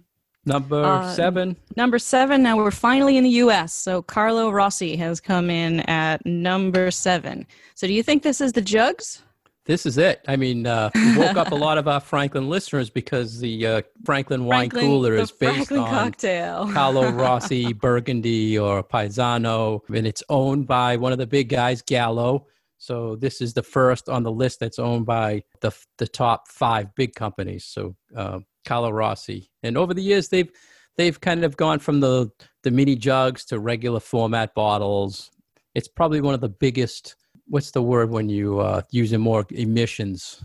Number 0.47 0.85
uh, 0.85 1.13
seven. 1.15 1.57
Number 1.77 1.99
seven. 1.99 2.43
Now 2.43 2.57
we're 2.57 2.71
finally 2.71 3.17
in 3.17 3.25
the 3.25 3.31
U.S. 3.45 3.75
So 3.75 4.03
Carlo 4.03 4.51
Rossi 4.51 4.97
has 4.97 5.21
come 5.21 5.51
in 5.51 5.81
at 5.81 6.25
number 6.25 6.91
seven. 6.91 7.47
So 7.75 7.87
do 7.87 7.93
you 7.93 8.03
think 8.03 8.23
this 8.23 8.41
is 8.41 8.53
the 8.53 8.63
jugs? 8.63 9.23
This 9.67 9.85
is 9.85 9.99
it. 9.99 10.25
I 10.27 10.37
mean, 10.37 10.67
uh, 10.67 10.91
woke 11.17 11.37
up 11.37 11.53
a 11.53 11.55
lot 11.55 11.79
of 11.79 11.87
our 11.87 12.01
Franklin 12.01 12.49
listeners 12.49 12.89
because 12.89 13.39
the 13.39 13.67
uh, 13.67 13.83
Franklin 14.05 14.47
wine 14.47 14.71
Franklin, 14.71 14.87
cooler 14.87 15.15
is 15.15 15.31
based 15.31 15.69
Franklin 15.69 15.81
on 15.81 15.91
cocktail. 15.91 16.71
Carlo 16.73 17.11
Rossi 17.11 17.73
Burgundy 17.75 18.59
or 18.59 18.83
Paisano, 18.83 19.83
and 19.95 20.07
it's 20.07 20.23
owned 20.29 20.67
by 20.67 20.97
one 20.97 21.13
of 21.13 21.19
the 21.19 21.27
big 21.27 21.51
guys, 21.51 21.83
Gallo. 21.83 22.47
So 22.81 23.15
this 23.15 23.43
is 23.43 23.53
the 23.53 23.63
first 23.63 24.09
on 24.09 24.23
the 24.23 24.33
list 24.33 24.59
that's 24.59 24.79
owned 24.79 25.05
by 25.05 25.45
the 25.61 25.71
the 25.99 26.09
top 26.09 26.49
five 26.49 26.95
big 26.95 27.15
companies. 27.15 27.67
So 27.67 27.95
uh, 28.17 28.41
Rossi, 28.71 29.51
and 29.63 29.77
over 29.77 29.93
the 29.93 30.03
years 30.03 30.29
they've 30.29 30.51
they've 30.97 31.21
kind 31.21 31.45
of 31.45 31.59
gone 31.59 31.79
from 31.79 32.01
the 32.01 32.31
the 32.63 32.71
mini 32.71 32.97
jugs 32.97 33.45
to 33.47 33.59
regular 33.59 34.01
format 34.01 34.55
bottles. 34.55 35.31
It's 35.75 35.89
probably 35.89 36.23
one 36.23 36.33
of 36.33 36.41
the 36.41 36.49
biggest. 36.49 37.17
What's 37.47 37.71
the 37.71 37.83
word 37.83 38.11
when 38.11 38.31
you 38.31 38.61
uh, 38.61 38.81
using 38.91 39.21
more 39.21 39.45
emissions? 39.51 40.43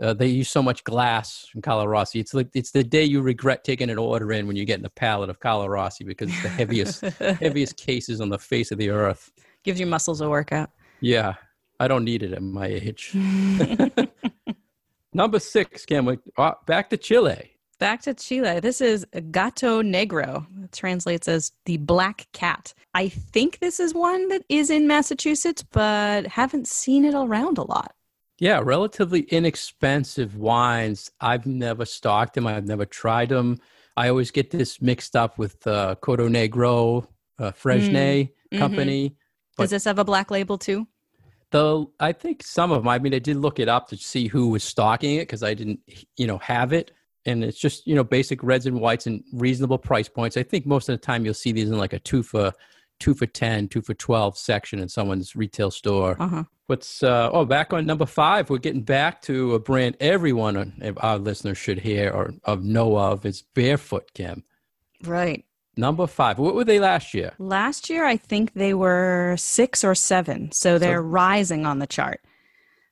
Uh, 0.00 0.14
they 0.14 0.26
use 0.26 0.50
so 0.50 0.64
much 0.64 0.82
glass 0.82 1.46
from 1.46 1.62
Carlo 1.62 1.84
Rossi. 1.84 2.18
It's 2.18 2.34
like 2.34 2.48
it's 2.54 2.72
the 2.72 2.82
day 2.82 3.04
you 3.04 3.22
regret 3.22 3.62
taking 3.62 3.88
an 3.88 3.98
order 3.98 4.32
in 4.32 4.48
when 4.48 4.56
you 4.56 4.64
get 4.64 4.80
in 4.80 4.84
a 4.84 4.90
pallet 4.90 5.30
of 5.30 5.38
Carlo 5.38 5.68
Rossi 5.68 6.02
because 6.02 6.28
it's 6.28 6.42
the 6.42 6.48
heaviest 6.48 7.00
heaviest 7.40 7.76
cases 7.76 8.20
on 8.20 8.30
the 8.30 8.38
face 8.38 8.72
of 8.72 8.78
the 8.78 8.90
earth. 8.90 9.30
Gives 9.62 9.78
your 9.78 9.88
muscles 9.88 10.20
a 10.20 10.28
workout. 10.28 10.70
Yeah, 11.00 11.34
I 11.82 11.88
don't 11.88 12.04
need 12.04 12.22
it 12.22 12.32
at 12.32 12.44
my 12.44 12.66
age. 12.66 13.10
Number 15.12 15.40
six, 15.40 15.84
Kim, 15.84 16.16
uh, 16.38 16.52
back 16.64 16.90
to 16.90 16.96
Chile. 16.96 17.56
Back 17.80 18.02
to 18.02 18.14
Chile. 18.14 18.60
This 18.60 18.80
is 18.80 19.04
Gato 19.32 19.82
Negro. 19.82 20.46
It 20.62 20.70
translates 20.70 21.26
as 21.26 21.50
the 21.64 21.78
black 21.78 22.28
cat. 22.32 22.72
I 22.94 23.08
think 23.08 23.58
this 23.58 23.80
is 23.80 23.94
one 23.94 24.28
that 24.28 24.44
is 24.48 24.70
in 24.70 24.86
Massachusetts, 24.86 25.64
but 25.64 26.28
haven't 26.28 26.68
seen 26.68 27.04
it 27.04 27.14
around 27.14 27.58
a 27.58 27.64
lot. 27.64 27.96
Yeah, 28.38 28.60
relatively 28.62 29.22
inexpensive 29.22 30.36
wines. 30.36 31.10
I've 31.20 31.46
never 31.46 31.84
stocked 31.84 32.34
them. 32.34 32.46
I've 32.46 32.68
never 32.68 32.84
tried 32.84 33.30
them. 33.30 33.58
I 33.96 34.08
always 34.08 34.30
get 34.30 34.52
this 34.52 34.80
mixed 34.80 35.16
up 35.16 35.36
with 35.36 35.66
uh, 35.66 35.96
Cordon 35.96 36.32
Negro, 36.32 37.08
uh, 37.40 37.50
Freixenet 37.50 38.30
mm. 38.52 38.58
Company. 38.58 39.08
Mm-hmm. 39.08 39.62
Does 39.62 39.70
this 39.70 39.84
have 39.84 39.98
a 39.98 40.04
black 40.04 40.30
label 40.30 40.58
too? 40.58 40.86
The 41.52 41.86
I 42.00 42.12
think 42.12 42.42
some 42.42 42.72
of 42.72 42.82
them. 42.82 42.88
I 42.88 42.98
mean, 42.98 43.14
I 43.14 43.18
did 43.18 43.36
look 43.36 43.58
it 43.58 43.68
up 43.68 43.88
to 43.88 43.96
see 43.96 44.26
who 44.26 44.48
was 44.48 44.64
stocking 44.64 45.16
it 45.16 45.22
because 45.22 45.42
I 45.42 45.54
didn't, 45.54 45.80
you 46.16 46.26
know, 46.26 46.38
have 46.38 46.72
it. 46.72 46.90
and 47.24 47.44
it's 47.44 47.58
just 47.58 47.86
you 47.86 47.94
know 47.94 48.04
basic 48.04 48.42
reds 48.42 48.66
and 48.66 48.80
whites 48.80 49.06
and 49.06 49.22
reasonable 49.32 49.78
price 49.78 50.08
points. 50.08 50.36
I 50.36 50.42
think 50.42 50.66
most 50.66 50.88
of 50.88 50.94
the 50.98 51.06
time 51.06 51.24
you'll 51.24 51.34
see 51.34 51.52
these 51.52 51.70
in 51.70 51.78
like 51.78 51.92
a 51.92 52.00
two 52.00 52.22
for 52.22 52.52
two 53.02 53.14
for 53.14 53.26
10, 53.26 53.66
two 53.66 53.82
for 53.82 53.94
12 53.94 54.38
section 54.38 54.78
in 54.78 54.88
someone's 54.88 55.34
retail 55.34 55.72
store. 55.72 56.16
Uh-huh. 56.20 56.44
What's, 56.68 57.02
uh, 57.02 57.30
oh, 57.32 57.44
back 57.44 57.72
on 57.72 57.84
number 57.84 58.06
five, 58.06 58.48
we're 58.48 58.58
getting 58.58 58.82
back 58.82 59.20
to 59.22 59.56
a 59.56 59.58
brand 59.58 59.96
everyone 59.98 60.94
our 60.98 61.18
listeners 61.18 61.58
should 61.58 61.80
hear 61.80 62.10
or 62.10 62.32
of 62.44 62.62
know 62.62 62.96
of. 62.96 63.26
is 63.26 63.42
Barefoot, 63.54 64.14
Kim. 64.14 64.44
Right. 65.02 65.44
Number 65.76 66.06
five. 66.06 66.38
What 66.38 66.54
were 66.54 66.64
they 66.64 66.78
last 66.78 67.14
year? 67.14 67.32
Last 67.38 67.88
year, 67.88 68.04
I 68.04 68.16
think 68.16 68.52
they 68.54 68.74
were 68.74 69.36
six 69.38 69.82
or 69.84 69.94
seven. 69.94 70.52
So 70.52 70.78
they're 70.78 70.98
so, 70.98 71.02
rising 71.02 71.64
on 71.64 71.78
the 71.78 71.86
chart 71.86 72.20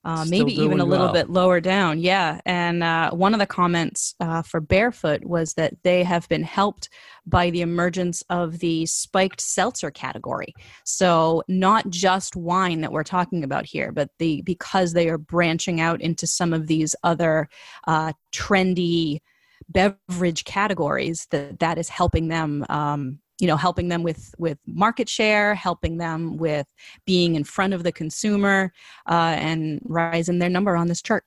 uh, 0.05 0.25
maybe 0.27 0.53
even 0.53 0.81
a 0.81 0.85
little 0.85 1.07
well. 1.07 1.13
bit 1.13 1.29
lower 1.31 1.61
down. 1.61 1.99
Yeah. 1.99 2.41
And 2.47 2.83
uh, 2.83 3.11
one 3.11 3.35
of 3.35 3.41
the 3.41 3.47
comments 3.47 4.15
uh, 4.19 4.43
for 4.43 4.61
Barefoot 4.61 5.25
was 5.25 5.55
that 5.55 5.75
they 5.83 6.03
have 6.05 6.27
been 6.29 6.43
helped 6.43 6.89
by 7.27 7.51
the 7.51 7.61
emergence 7.61 8.23
of 8.31 8.61
the 8.61 8.87
spiked 8.87 9.43
seltzer 9.43 9.91
category. 9.91 10.55
So 10.85 11.43
not 11.49 11.91
just 11.91 12.35
wine 12.35 12.81
that 12.81 12.93
we're 12.93 13.05
talking 13.05 13.45
about 13.45 13.67
here, 13.67 13.93
but 13.93 14.09
the 14.19 14.41
because 14.43 14.95
they 14.95 15.09
are 15.09 15.19
branching 15.19 15.81
out 15.81 16.01
into 16.01 16.27
some 16.27 16.55
of 16.55 16.67
these 16.67 16.97
other 17.05 17.49
uh, 17.87 18.13
trendy 18.33 19.21
beverage 19.71 20.45
categories 20.45 21.27
that 21.31 21.59
that 21.61 21.79
is 21.79 21.89
helping 21.89 22.29
them 22.29 22.65
um, 22.69 23.19
you 23.39 23.47
know 23.47 23.57
helping 23.57 23.89
them 23.89 24.03
with 24.03 24.35
with 24.39 24.59
market 24.67 25.09
share 25.09 25.55
helping 25.55 25.97
them 25.97 26.37
with 26.37 26.67
being 27.07 27.35
in 27.37 27.45
front 27.45 27.73
of 27.73 27.83
the 27.83 27.93
consumer 27.93 28.73
uh, 29.09 29.35
and 29.39 29.81
rising 29.85 30.39
their 30.39 30.51
number 30.51 30.77
on 30.77 30.89
this 30.89 31.01
chart. 31.01 31.25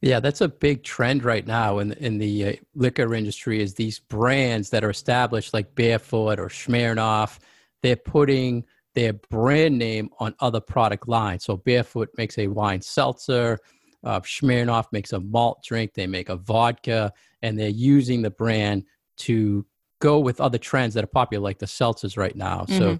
Yeah 0.00 0.20
that's 0.20 0.40
a 0.40 0.48
big 0.48 0.84
trend 0.84 1.24
right 1.24 1.46
now 1.46 1.78
in, 1.78 1.92
in 1.94 2.18
the 2.18 2.44
uh, 2.44 2.52
liquor 2.74 3.14
industry 3.14 3.60
is 3.60 3.74
these 3.74 3.98
brands 3.98 4.70
that 4.70 4.84
are 4.84 4.90
established 4.90 5.54
like 5.54 5.74
barefoot 5.74 6.38
or 6.38 6.48
smirnoff 6.48 7.38
they're 7.82 7.96
putting 7.96 8.64
their 8.94 9.12
brand 9.12 9.78
name 9.78 10.10
on 10.18 10.34
other 10.40 10.58
product 10.60 11.06
lines. 11.06 11.44
So 11.44 11.56
barefoot 11.56 12.08
makes 12.16 12.36
a 12.38 12.48
wine 12.48 12.80
seltzer 12.80 13.60
uh, 14.04 14.20
Smirnoff 14.20 14.86
makes 14.92 15.12
a 15.12 15.20
malt 15.20 15.62
drink, 15.64 15.94
they 15.94 16.06
make 16.06 16.28
a 16.28 16.36
vodka, 16.36 17.12
and 17.42 17.58
they're 17.58 17.68
using 17.68 18.22
the 18.22 18.30
brand 18.30 18.84
to 19.18 19.64
go 20.00 20.18
with 20.18 20.40
other 20.40 20.58
trends 20.58 20.94
that 20.94 21.04
are 21.04 21.08
popular, 21.08 21.42
like 21.42 21.58
the 21.58 21.66
seltzers 21.66 22.16
right 22.16 22.36
now. 22.36 22.60
Mm-hmm. 22.68 22.78
So 22.78 22.98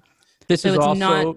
this 0.49 0.63
so 0.63 0.73
is 0.73 0.79
also. 0.79 0.99
Not, 0.99 1.37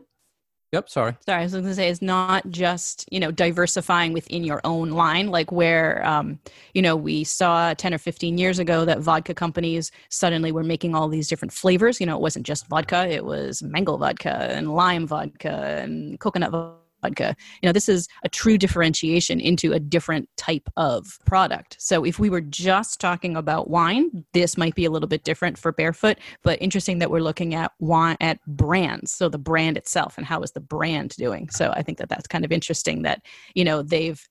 yep, 0.71 0.89
sorry. 0.89 1.15
Sorry, 1.25 1.39
I 1.39 1.43
was 1.43 1.51
going 1.51 1.65
to 1.65 1.75
say 1.75 1.89
it's 1.89 2.01
not 2.01 2.49
just 2.49 3.05
you 3.11 3.19
know 3.19 3.31
diversifying 3.31 4.13
within 4.13 4.43
your 4.43 4.61
own 4.63 4.91
line, 4.91 5.27
like 5.27 5.51
where 5.51 6.05
um, 6.05 6.39
you 6.73 6.81
know 6.81 6.95
we 6.95 7.23
saw 7.23 7.73
ten 7.73 7.93
or 7.93 7.97
fifteen 7.97 8.37
years 8.37 8.59
ago 8.59 8.85
that 8.85 8.99
vodka 8.99 9.33
companies 9.33 9.91
suddenly 10.09 10.51
were 10.51 10.63
making 10.63 10.95
all 10.95 11.07
these 11.07 11.27
different 11.27 11.53
flavors. 11.53 11.99
You 11.99 12.07
know, 12.07 12.15
it 12.15 12.21
wasn't 12.21 12.45
just 12.45 12.67
vodka; 12.67 13.07
it 13.07 13.25
was 13.25 13.61
mango 13.61 13.97
vodka 13.97 14.47
and 14.51 14.73
lime 14.73 15.07
vodka 15.07 15.79
and 15.81 16.19
coconut 16.19 16.51
vodka 16.51 16.80
vodka. 17.01 17.35
You 17.61 17.67
know, 17.67 17.73
this 17.73 17.89
is 17.89 18.07
a 18.23 18.29
true 18.29 18.57
differentiation 18.57 19.39
into 19.39 19.73
a 19.73 19.79
different 19.79 20.29
type 20.37 20.69
of 20.77 21.19
product. 21.25 21.77
So 21.79 22.03
if 22.03 22.19
we 22.19 22.29
were 22.29 22.41
just 22.41 22.99
talking 22.99 23.35
about 23.35 23.69
wine, 23.69 24.25
this 24.33 24.57
might 24.57 24.75
be 24.75 24.85
a 24.85 24.91
little 24.91 25.07
bit 25.07 25.23
different 25.23 25.57
for 25.57 25.71
Barefoot, 25.71 26.17
but 26.43 26.61
interesting 26.61 26.99
that 26.99 27.11
we're 27.11 27.19
looking 27.19 27.55
at 27.55 27.71
wine 27.79 28.17
at 28.19 28.39
brands. 28.47 29.11
So 29.11 29.29
the 29.29 29.37
brand 29.37 29.77
itself 29.77 30.17
and 30.17 30.25
how 30.25 30.41
is 30.41 30.51
the 30.51 30.59
brand 30.59 31.15
doing? 31.17 31.49
So 31.49 31.71
I 31.75 31.81
think 31.81 31.97
that 31.97 32.09
that's 32.09 32.27
kind 32.27 32.45
of 32.45 32.51
interesting 32.51 33.03
that, 33.03 33.21
you 33.53 33.63
know, 33.63 33.81
they've 33.81 34.21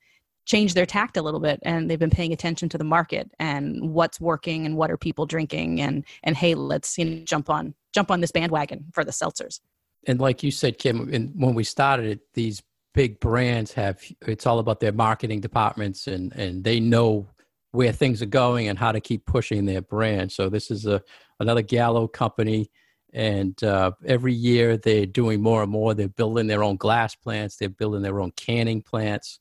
changed 0.46 0.74
their 0.74 0.86
tact 0.86 1.16
a 1.16 1.22
little 1.22 1.40
bit 1.40 1.60
and 1.62 1.88
they've 1.88 1.98
been 1.98 2.10
paying 2.10 2.32
attention 2.32 2.68
to 2.68 2.78
the 2.78 2.84
market 2.84 3.30
and 3.38 3.90
what's 3.92 4.20
working 4.20 4.66
and 4.66 4.76
what 4.76 4.90
are 4.90 4.96
people 4.96 5.26
drinking 5.26 5.80
and 5.80 6.04
and 6.24 6.36
hey 6.36 6.54
let's 6.54 6.98
you 6.98 7.04
know 7.04 7.22
jump 7.24 7.48
on 7.48 7.74
jump 7.92 8.10
on 8.10 8.20
this 8.20 8.32
bandwagon 8.32 8.84
for 8.92 9.04
the 9.04 9.12
seltzers 9.12 9.60
and 10.07 10.21
like 10.21 10.42
you 10.42 10.50
said, 10.50 10.78
Kim, 10.78 11.33
when 11.37 11.54
we 11.54 11.64
started 11.64 12.07
it, 12.07 12.21
these 12.35 12.62
big 12.95 13.21
brands 13.21 13.73
have 13.73 14.02
it's 14.23 14.47
all 14.47 14.59
about 14.59 14.80
their 14.80 14.92
marketing 14.92 15.40
departments 15.40 16.09
and 16.09 16.33
and 16.33 16.64
they 16.64 16.80
know 16.80 17.28
where 17.73 17.92
things 17.92 18.21
are 18.21 18.26
going 18.26 18.66
and 18.66 18.78
how 18.78 18.90
to 18.90 19.00
keep 19.00 19.25
pushing 19.26 19.64
their 19.64 19.80
brand. 19.80 20.33
So 20.33 20.49
this 20.49 20.71
is 20.71 20.87
a 20.87 21.02
another 21.38 21.62
Gallo 21.62 22.09
company, 22.09 22.71
and 23.12 23.62
uh, 23.62 23.92
every 24.04 24.35
year 24.35 24.76
they're 24.76 25.07
doing 25.07 25.42
more 25.42 25.62
and 25.62 25.71
more. 25.71 25.95
They're 25.95 26.09
building 26.09 26.47
their 26.47 26.64
own 26.64 26.76
glass 26.76 27.14
plants. 27.14 27.57
They're 27.57 27.69
building 27.69 28.02
their 28.02 28.21
own 28.21 28.33
canning 28.33 28.83
plants, 28.83 29.38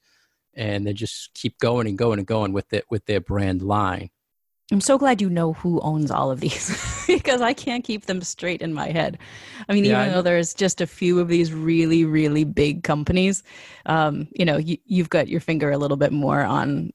and 0.54 0.86
they 0.86 0.94
just 0.94 1.34
keep 1.34 1.58
going 1.60 1.88
and 1.88 1.98
going 1.98 2.20
and 2.20 2.28
going 2.28 2.54
with 2.54 2.72
it 2.74 2.86
with 2.90 3.06
their 3.06 3.22
brand 3.22 3.62
line. 3.62 4.10
I'm 4.72 4.82
so 4.82 5.00
glad 5.00 5.20
you 5.20 5.30
know 5.30 5.54
who 5.54 5.80
owns 5.82 6.12
all 6.12 6.30
of 6.30 6.42
these 6.42 7.04
because 7.08 7.42
I 7.42 7.54
can't 7.54 7.84
keep 7.84 8.06
them 8.06 8.22
straight 8.22 8.62
in 8.62 8.74
my 8.74 8.90
head. 8.90 9.18
I 9.68 9.74
mean, 9.74 9.84
yeah, 9.84 10.02
even 10.02 10.10
I 10.10 10.16
though 10.16 10.22
there's 10.22 10.54
just 10.54 10.80
a 10.80 10.88
few 10.88 11.20
of 11.20 11.28
these 11.28 11.52
really, 11.52 12.06
really 12.06 12.44
big 12.44 12.84
companies, 12.84 13.42
um, 13.88 14.28
you 14.32 14.46
know, 14.46 14.58
you, 14.58 14.78
you've 14.86 15.10
got 15.10 15.28
your 15.28 15.40
finger 15.40 15.72
a 15.72 15.78
little 15.78 15.98
bit 15.98 16.12
more 16.12 16.44
on 16.44 16.92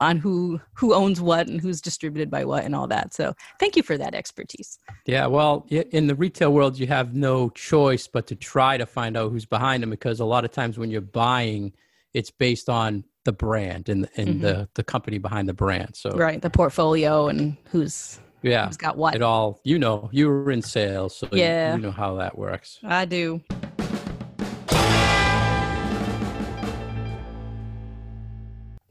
on 0.00 0.16
who 0.16 0.60
who 0.72 0.94
owns 0.94 1.20
what 1.20 1.46
and 1.46 1.60
who's 1.60 1.80
distributed 1.80 2.30
by 2.30 2.44
what 2.44 2.64
and 2.64 2.74
all 2.74 2.88
that. 2.88 3.12
So, 3.12 3.34
thank 3.60 3.76
you 3.76 3.82
for 3.82 3.98
that 3.98 4.14
expertise. 4.14 4.78
Yeah, 5.04 5.26
well, 5.26 5.66
in 5.68 6.06
the 6.06 6.14
retail 6.14 6.52
world, 6.52 6.78
you 6.78 6.86
have 6.86 7.14
no 7.14 7.50
choice 7.50 8.08
but 8.08 8.26
to 8.28 8.34
try 8.34 8.78
to 8.78 8.86
find 8.86 9.18
out 9.18 9.30
who's 9.30 9.44
behind 9.44 9.82
them 9.82 9.90
because 9.90 10.18
a 10.20 10.24
lot 10.24 10.44
of 10.46 10.50
times 10.50 10.78
when 10.78 10.90
you're 10.90 11.02
buying, 11.02 11.72
it's 12.14 12.30
based 12.30 12.68
on 12.70 13.04
the 13.24 13.32
brand 13.32 13.88
and 13.88 14.08
and 14.16 14.28
mm-hmm. 14.28 14.40
the 14.40 14.68
the 14.74 14.84
company 14.84 15.18
behind 15.18 15.48
the 15.48 15.54
brand. 15.54 15.96
So 15.96 16.10
right, 16.10 16.40
the 16.40 16.50
portfolio 16.50 17.28
and 17.28 17.56
who's 17.70 18.20
yeah 18.42 18.66
who's 18.66 18.76
got 18.76 18.96
what. 18.96 19.14
It 19.14 19.22
all 19.22 19.60
you 19.64 19.78
know. 19.78 20.08
You 20.12 20.28
were 20.28 20.50
in 20.50 20.62
sales, 20.62 21.16
so 21.16 21.28
yeah, 21.32 21.70
you, 21.70 21.76
you 21.76 21.82
know 21.82 21.92
how 21.92 22.16
that 22.16 22.36
works. 22.36 22.78
I 22.82 23.04
do. 23.04 23.40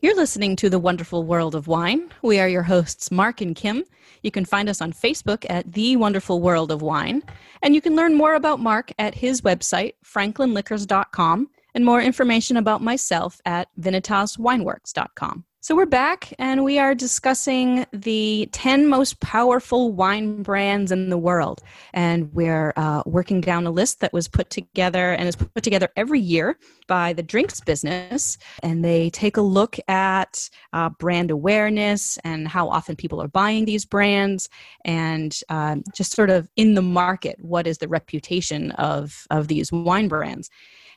You're 0.03 0.15
listening 0.15 0.55
to 0.55 0.69
The 0.69 0.79
Wonderful 0.79 1.25
World 1.25 1.53
of 1.53 1.67
Wine. 1.67 2.11
We 2.23 2.39
are 2.39 2.49
your 2.49 2.63
hosts, 2.63 3.11
Mark 3.11 3.39
and 3.39 3.55
Kim. 3.55 3.83
You 4.23 4.31
can 4.31 4.45
find 4.45 4.67
us 4.67 4.81
on 4.81 4.93
Facebook 4.93 5.45
at 5.47 5.71
The 5.71 5.95
Wonderful 5.95 6.41
World 6.41 6.71
of 6.71 6.81
Wine. 6.81 7.21
And 7.61 7.75
you 7.75 7.81
can 7.81 7.95
learn 7.95 8.15
more 8.15 8.33
about 8.33 8.59
Mark 8.59 8.91
at 8.97 9.13
his 9.13 9.41
website, 9.41 9.93
franklinliquors.com 10.03 11.49
and 11.73 11.85
more 11.85 12.01
information 12.01 12.57
about 12.57 12.81
myself 12.81 13.41
at 13.45 13.67
vinitaswineworks.com. 13.79 15.45
So 15.63 15.75
we're 15.75 15.85
back 15.85 16.33
and 16.39 16.63
we 16.63 16.79
are 16.79 16.95
discussing 16.95 17.85
the 17.93 18.49
10 18.51 18.87
most 18.87 19.19
powerful 19.19 19.91
wine 19.91 20.41
brands 20.41 20.91
in 20.91 21.11
the 21.11 21.19
world. 21.19 21.61
And 21.93 22.33
we're 22.33 22.73
uh, 22.75 23.03
working 23.05 23.41
down 23.41 23.67
a 23.67 23.71
list 23.71 23.99
that 23.99 24.11
was 24.11 24.27
put 24.27 24.49
together 24.49 25.11
and 25.11 25.27
is 25.27 25.35
put 25.35 25.61
together 25.61 25.89
every 25.95 26.19
year 26.19 26.57
by 26.87 27.13
the 27.13 27.21
drinks 27.21 27.59
business. 27.59 28.39
And 28.63 28.83
they 28.83 29.11
take 29.11 29.37
a 29.37 29.43
look 29.43 29.77
at 29.87 30.49
uh, 30.73 30.89
brand 30.97 31.29
awareness 31.29 32.17
and 32.23 32.47
how 32.47 32.67
often 32.67 32.95
people 32.95 33.21
are 33.21 33.27
buying 33.27 33.65
these 33.65 33.85
brands 33.85 34.49
and 34.83 35.39
um, 35.49 35.83
just 35.93 36.13
sort 36.13 36.31
of 36.31 36.49
in 36.55 36.73
the 36.73 36.81
market, 36.81 37.35
what 37.39 37.67
is 37.67 37.77
the 37.77 37.87
reputation 37.87 38.71
of, 38.71 39.27
of 39.29 39.47
these 39.47 39.71
wine 39.71 40.07
brands 40.07 40.49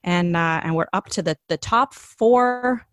and 0.05 0.37
uh, 0.37 0.61
and 0.63 0.77
we're 0.77 0.87
up 0.93 1.09
to 1.11 1.23
the 1.23 1.37
the 1.49 1.57
top 1.57 1.95
four 1.95 2.87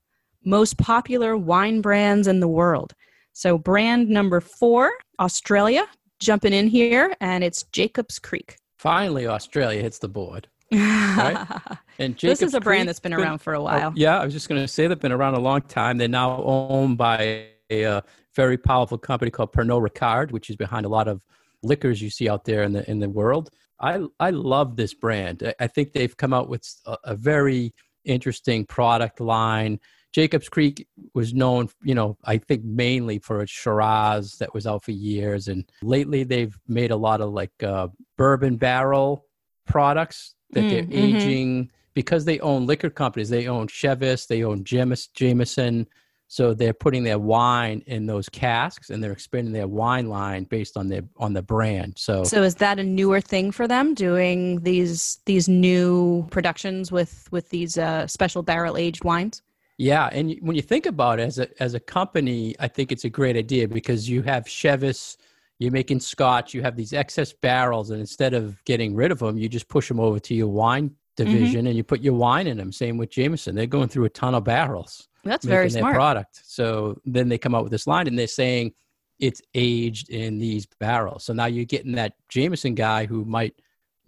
most 0.43 0.77
popular 0.77 1.37
wine 1.37 1.81
brands 1.81 2.27
in 2.27 2.39
the 2.39 2.47
world. 2.47 2.93
So 3.33 3.57
brand 3.57 4.09
number 4.09 4.41
four, 4.41 4.91
Australia, 5.19 5.85
jumping 6.19 6.53
in 6.53 6.67
here, 6.67 7.15
and 7.21 7.43
it's 7.43 7.63
Jacob's 7.71 8.17
Creek. 8.17 8.57
Finally, 8.77 9.27
Australia 9.27 9.81
hits 9.81 9.99
the 9.99 10.09
board. 10.09 10.47
Right? 10.71 11.45
and 11.99 12.17
Jacob's 12.17 12.39
this 12.39 12.49
is 12.49 12.53
a 12.55 12.59
brand 12.59 12.79
Creek 12.79 12.87
that's 12.87 12.99
been, 12.99 13.13
around 13.13 13.39
for 13.39 13.53
a 13.53 13.59
oh, 13.59 13.63
while. 13.63 13.89
Oh, 13.89 13.93
yeah, 13.95 14.19
I 14.19 14.25
was 14.25 14.33
just 14.33 14.49
going 14.49 14.61
to 14.61 14.67
say 14.67 14.87
they've 14.87 14.99
been 14.99 15.11
around 15.11 15.35
a 15.35 15.39
long 15.39 15.61
time. 15.61 15.97
They're 15.97 16.07
now 16.07 16.41
owned 16.43 16.97
by 16.97 17.45
a, 17.69 17.83
a 17.83 18.03
very 18.35 18.57
powerful 18.57 18.97
company 18.97 19.29
called 19.29 19.53
Pernod 19.53 19.87
Ricard, 19.87 20.31
which 20.31 20.49
is 20.49 20.55
behind 20.55 20.85
a 20.85 20.89
lot 20.89 21.07
of 21.07 21.21
liquors 21.63 22.01
you 22.01 22.09
see 22.09 22.27
out 22.27 22.45
there 22.45 22.63
in 22.63 22.73
the 22.73 22.89
in 22.89 22.99
the 22.99 23.09
world. 23.09 23.51
I 23.81 24.05
I 24.19 24.29
love 24.29 24.75
this 24.75 24.93
brand. 24.93 25.53
I 25.59 25.67
think 25.67 25.93
they've 25.93 26.15
come 26.15 26.33
out 26.33 26.49
with 26.49 26.67
a, 26.85 26.97
a 27.05 27.15
very 27.15 27.73
interesting 28.05 28.65
product 28.65 29.19
line. 29.19 29.79
Jacobs 30.13 30.49
Creek 30.49 30.87
was 31.13 31.33
known, 31.33 31.69
you 31.83 31.95
know, 31.95 32.17
I 32.25 32.37
think 32.37 32.65
mainly 32.65 33.19
for 33.19 33.41
its 33.41 33.51
Shiraz 33.51 34.37
that 34.39 34.53
was 34.53 34.67
out 34.67 34.83
for 34.83 34.91
years, 34.91 35.47
and 35.47 35.63
lately 35.81 36.23
they've 36.23 36.57
made 36.67 36.91
a 36.91 36.97
lot 36.97 37.21
of 37.21 37.31
like 37.31 37.51
uh, 37.63 37.87
bourbon 38.17 38.57
barrel 38.57 39.25
products 39.65 40.35
that 40.51 40.65
mm, 40.65 40.69
they're 40.69 40.83
mm-hmm. 40.83 41.15
aging 41.15 41.71
because 41.93 42.25
they 42.25 42.39
own 42.39 42.65
liquor 42.65 42.89
companies. 42.89 43.29
They 43.29 43.47
own 43.47 43.67
Chivas, 43.67 44.27
they 44.27 44.43
own 44.43 44.63
Jameson, 44.63 45.87
so 46.31 46.53
they're 46.53 46.73
putting 46.73 47.03
their 47.03 47.19
wine 47.19 47.83
in 47.87 48.05
those 48.05 48.29
casks 48.29 48.89
and 48.89 49.03
they're 49.03 49.11
expanding 49.11 49.51
their 49.51 49.67
wine 49.67 50.07
line 50.07 50.45
based 50.45 50.77
on 50.77 50.87
their 50.87 51.01
on 51.17 51.33
the 51.33 51.41
brand. 51.41 51.95
So 51.97 52.23
So 52.23 52.41
is 52.41 52.55
that 52.55 52.79
a 52.79 52.85
newer 52.85 53.19
thing 53.19 53.51
for 53.51 53.67
them 53.67 53.93
doing 53.93 54.61
these 54.61 55.19
these 55.25 55.49
new 55.49 56.25
productions 56.31 56.89
with 56.89 57.27
with 57.31 57.49
these 57.49 57.77
uh, 57.77 58.07
special 58.07 58.43
barrel 58.43 58.77
aged 58.77 59.03
wines? 59.03 59.41
Yeah, 59.77 60.07
and 60.13 60.37
when 60.39 60.55
you 60.55 60.61
think 60.61 60.85
about 60.85 61.19
it 61.19 61.23
as 61.23 61.37
a 61.37 61.61
as 61.61 61.73
a 61.73 61.81
company, 61.81 62.55
I 62.61 62.69
think 62.69 62.93
it's 62.93 63.03
a 63.03 63.09
great 63.09 63.35
idea 63.35 63.67
because 63.67 64.07
you 64.07 64.21
have 64.21 64.45
Chivas, 64.45 65.17
you're 65.59 65.73
making 65.73 65.99
Scotch, 65.99 66.53
you 66.53 66.61
have 66.61 66.77
these 66.77 66.93
excess 66.93 67.33
barrels, 67.33 67.89
and 67.89 67.99
instead 67.99 68.33
of 68.33 68.63
getting 68.63 68.95
rid 68.95 69.11
of 69.11 69.19
them, 69.19 69.37
you 69.37 69.49
just 69.49 69.67
push 69.67 69.89
them 69.89 69.99
over 69.99 70.17
to 70.21 70.33
your 70.33 70.47
wine 70.47 70.95
division 71.17 71.67
and 71.67 71.75
you 71.75 71.83
put 71.83 71.99
your 71.99 72.13
wine 72.13 72.47
in 72.47 72.55
them. 72.55 72.71
Same 72.71 72.95
with 72.95 73.09
Jameson; 73.09 73.53
they're 73.53 73.65
going 73.65 73.89
through 73.89 74.05
a 74.05 74.09
ton 74.09 74.33
of 74.33 74.45
barrels 74.45 75.09
That's 75.23 75.45
very 75.45 75.69
their 75.69 75.81
smart. 75.81 75.95
product. 75.95 76.41
So 76.43 76.99
then 77.05 77.29
they 77.29 77.37
come 77.37 77.55
out 77.55 77.63
with 77.63 77.71
this 77.71 77.87
line, 77.87 78.07
and 78.07 78.17
they're 78.17 78.27
saying 78.27 78.73
it's 79.19 79.41
aged 79.53 80.09
in 80.09 80.39
these 80.39 80.65
barrels. 80.79 81.23
So 81.23 81.33
now 81.33 81.45
you're 81.45 81.65
getting 81.65 81.93
that 81.93 82.13
Jameson 82.29 82.75
guy 82.75 83.05
who 83.05 83.23
might 83.25 83.53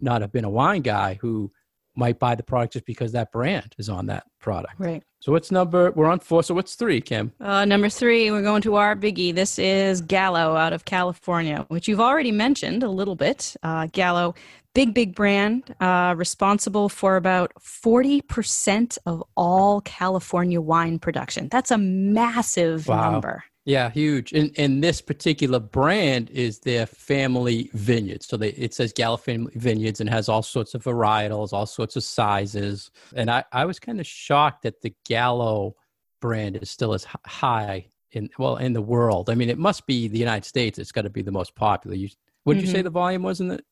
not 0.00 0.20
have 0.20 0.32
been 0.32 0.44
a 0.44 0.50
wine 0.50 0.82
guy 0.82 1.18
who 1.20 1.52
might 1.96 2.18
buy 2.18 2.34
the 2.34 2.42
product 2.42 2.72
just 2.74 2.86
because 2.86 3.12
that 3.12 3.30
brand 3.32 3.74
is 3.78 3.88
on 3.88 4.06
that 4.06 4.24
product. 4.40 4.74
Right. 4.78 5.02
So 5.20 5.32
what's 5.32 5.50
number? 5.50 5.90
We're 5.92 6.06
on 6.10 6.18
four. 6.18 6.42
So 6.42 6.54
what's 6.54 6.74
three, 6.74 7.00
Kim? 7.00 7.32
Uh, 7.40 7.64
number 7.64 7.88
three, 7.88 8.30
we're 8.30 8.42
going 8.42 8.62
to 8.62 8.74
our 8.76 8.94
biggie. 8.94 9.34
This 9.34 9.58
is 9.58 10.00
Gallo 10.02 10.56
out 10.56 10.72
of 10.72 10.84
California, 10.84 11.64
which 11.68 11.88
you've 11.88 12.00
already 12.00 12.32
mentioned 12.32 12.82
a 12.82 12.90
little 12.90 13.16
bit. 13.16 13.56
Uh, 13.62 13.86
Gallo, 13.92 14.34
big, 14.74 14.92
big 14.92 15.14
brand, 15.14 15.74
uh, 15.80 16.14
responsible 16.16 16.88
for 16.88 17.16
about 17.16 17.52
40% 17.60 18.98
of 19.06 19.22
all 19.36 19.80
California 19.82 20.60
wine 20.60 20.98
production. 20.98 21.48
That's 21.50 21.70
a 21.70 21.78
massive 21.78 22.86
Wow. 22.88 23.12
number. 23.12 23.44
Yeah, 23.64 23.90
huge. 23.90 24.32
And 24.32 24.52
and 24.58 24.84
this 24.84 25.00
particular 25.00 25.58
brand 25.58 26.28
is 26.30 26.58
their 26.60 26.86
family 26.86 27.70
vineyards. 27.72 28.26
So 28.26 28.36
they 28.36 28.50
it 28.50 28.74
says 28.74 28.92
Gallo 28.92 29.16
Family 29.16 29.52
Vineyards 29.54 30.00
and 30.00 30.10
has 30.10 30.28
all 30.28 30.42
sorts 30.42 30.74
of 30.74 30.84
varietals, 30.84 31.52
all 31.52 31.66
sorts 31.66 31.96
of 31.96 32.02
sizes. 32.02 32.90
And 33.14 33.30
I 33.30 33.44
I 33.52 33.64
was 33.64 33.78
kind 33.78 34.00
of 34.00 34.06
shocked 34.06 34.62
that 34.62 34.82
the 34.82 34.94
Gallo 35.06 35.76
brand 36.20 36.56
is 36.56 36.70
still 36.70 36.92
as 36.92 37.06
high 37.24 37.86
in 38.12 38.28
well 38.38 38.56
in 38.56 38.74
the 38.74 38.82
world. 38.82 39.30
I 39.30 39.34
mean, 39.34 39.48
it 39.48 39.58
must 39.58 39.86
be 39.86 40.08
the 40.08 40.18
United 40.18 40.44
States. 40.44 40.78
It's 40.78 40.92
got 40.92 41.02
to 41.02 41.10
be 41.10 41.22
the 41.22 41.32
most 41.32 41.54
popular. 41.54 41.96
You, 41.96 42.10
what 42.42 42.54
did 42.54 42.62
you 42.62 42.68
say 42.68 42.78
mm-hmm. 42.78 42.84
the 42.84 42.90
volume 42.90 43.22
was 43.22 43.40
in 43.40 43.50
it? 43.50 43.64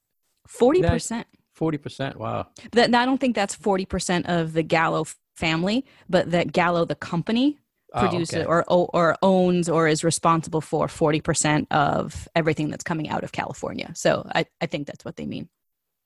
40%. 0.49 1.25
Forty 1.53 1.77
percent. 1.77 2.19
Wow. 2.19 2.49
That, 2.73 2.95
I 2.95 3.05
don't 3.05 3.19
think 3.19 3.37
that's 3.37 3.55
40% 3.55 4.25
of 4.27 4.55
the 4.55 4.63
Gallo 4.63 5.05
family, 5.37 5.85
but 6.09 6.31
that 6.31 6.53
Gallo, 6.53 6.85
the 6.87 6.95
company, 6.95 7.59
Oh, 7.95 8.01
produces 8.09 8.35
okay. 8.41 8.45
or 8.47 8.65
or 8.69 9.17
owns 9.23 9.69
or 9.69 9.87
is 9.89 10.03
responsible 10.05 10.61
for 10.61 10.87
40% 10.87 11.67
of 11.71 12.29
everything 12.35 12.71
that's 12.71 12.85
coming 12.85 13.09
out 13.09 13.23
of 13.25 13.33
California. 13.33 13.93
So 13.95 14.27
I, 14.35 14.47
I 14.61 14.67
think 14.67 14.87
that's 14.87 15.05
what 15.05 15.17
they 15.17 15.27
mean. 15.27 15.49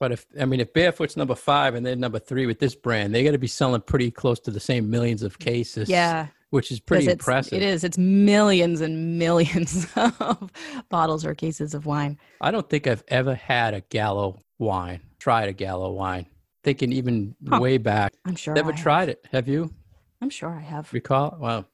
But 0.00 0.12
if 0.12 0.26
I 0.40 0.44
mean 0.44 0.60
if 0.60 0.72
Barefoot's 0.72 1.16
number 1.16 1.34
five 1.34 1.74
and 1.74 1.84
they're 1.86 1.96
number 1.96 2.18
three 2.18 2.46
with 2.46 2.58
this 2.58 2.74
brand, 2.74 3.14
they 3.14 3.24
got 3.24 3.32
to 3.32 3.38
be 3.38 3.46
selling 3.46 3.80
pretty 3.80 4.10
close 4.10 4.40
to 4.40 4.50
the 4.50 4.60
same 4.60 4.90
millions 4.90 5.22
of 5.22 5.38
cases. 5.38 5.88
Yeah. 5.88 6.26
which 6.50 6.70
is 6.70 6.80
pretty 6.80 7.10
impressive. 7.10 7.54
It 7.54 7.62
is. 7.62 7.82
It's 7.84 7.96
millions 7.98 8.80
and 8.80 9.18
millions 9.18 9.86
of 9.96 10.50
bottles 10.90 11.24
or 11.24 11.34
cases 11.34 11.72
of 11.74 11.86
wine. 11.86 12.18
I 12.40 12.50
don't 12.50 12.68
think 12.68 12.86
I've 12.86 13.04
ever 13.08 13.34
had 13.34 13.74
a 13.74 13.80
Gallo 13.80 14.42
wine. 14.58 15.00
Tried 15.18 15.48
a 15.48 15.52
Gallo 15.52 15.90
wine. 15.92 16.26
Thinking 16.62 16.92
even 16.92 17.34
Huh. 17.48 17.60
way 17.60 17.78
back. 17.78 18.12
I'm 18.24 18.34
sure. 18.36 18.54
Never 18.54 18.72
I 18.72 18.74
have. 18.74 18.82
tried 18.82 19.08
it. 19.08 19.24
Have 19.32 19.48
you? 19.48 19.72
I'm 20.20 20.30
sure 20.30 20.50
I 20.50 20.60
have. 20.60 20.92
Recall? 20.92 21.36
Well, 21.40 21.66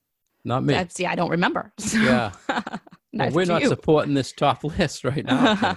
not 0.44 0.64
me. 0.64 0.74
I, 0.74 0.86
see, 0.88 1.06
I 1.06 1.14
don't 1.14 1.30
remember. 1.30 1.72
So 1.80 1.98
Yeah. 1.98 2.32
Well, 3.14 3.30
we're 3.30 3.44
not 3.44 3.60
you. 3.60 3.68
supporting 3.68 4.14
this 4.14 4.32
top 4.32 4.64
list 4.78 5.04
right 5.04 5.22
now. 5.22 5.76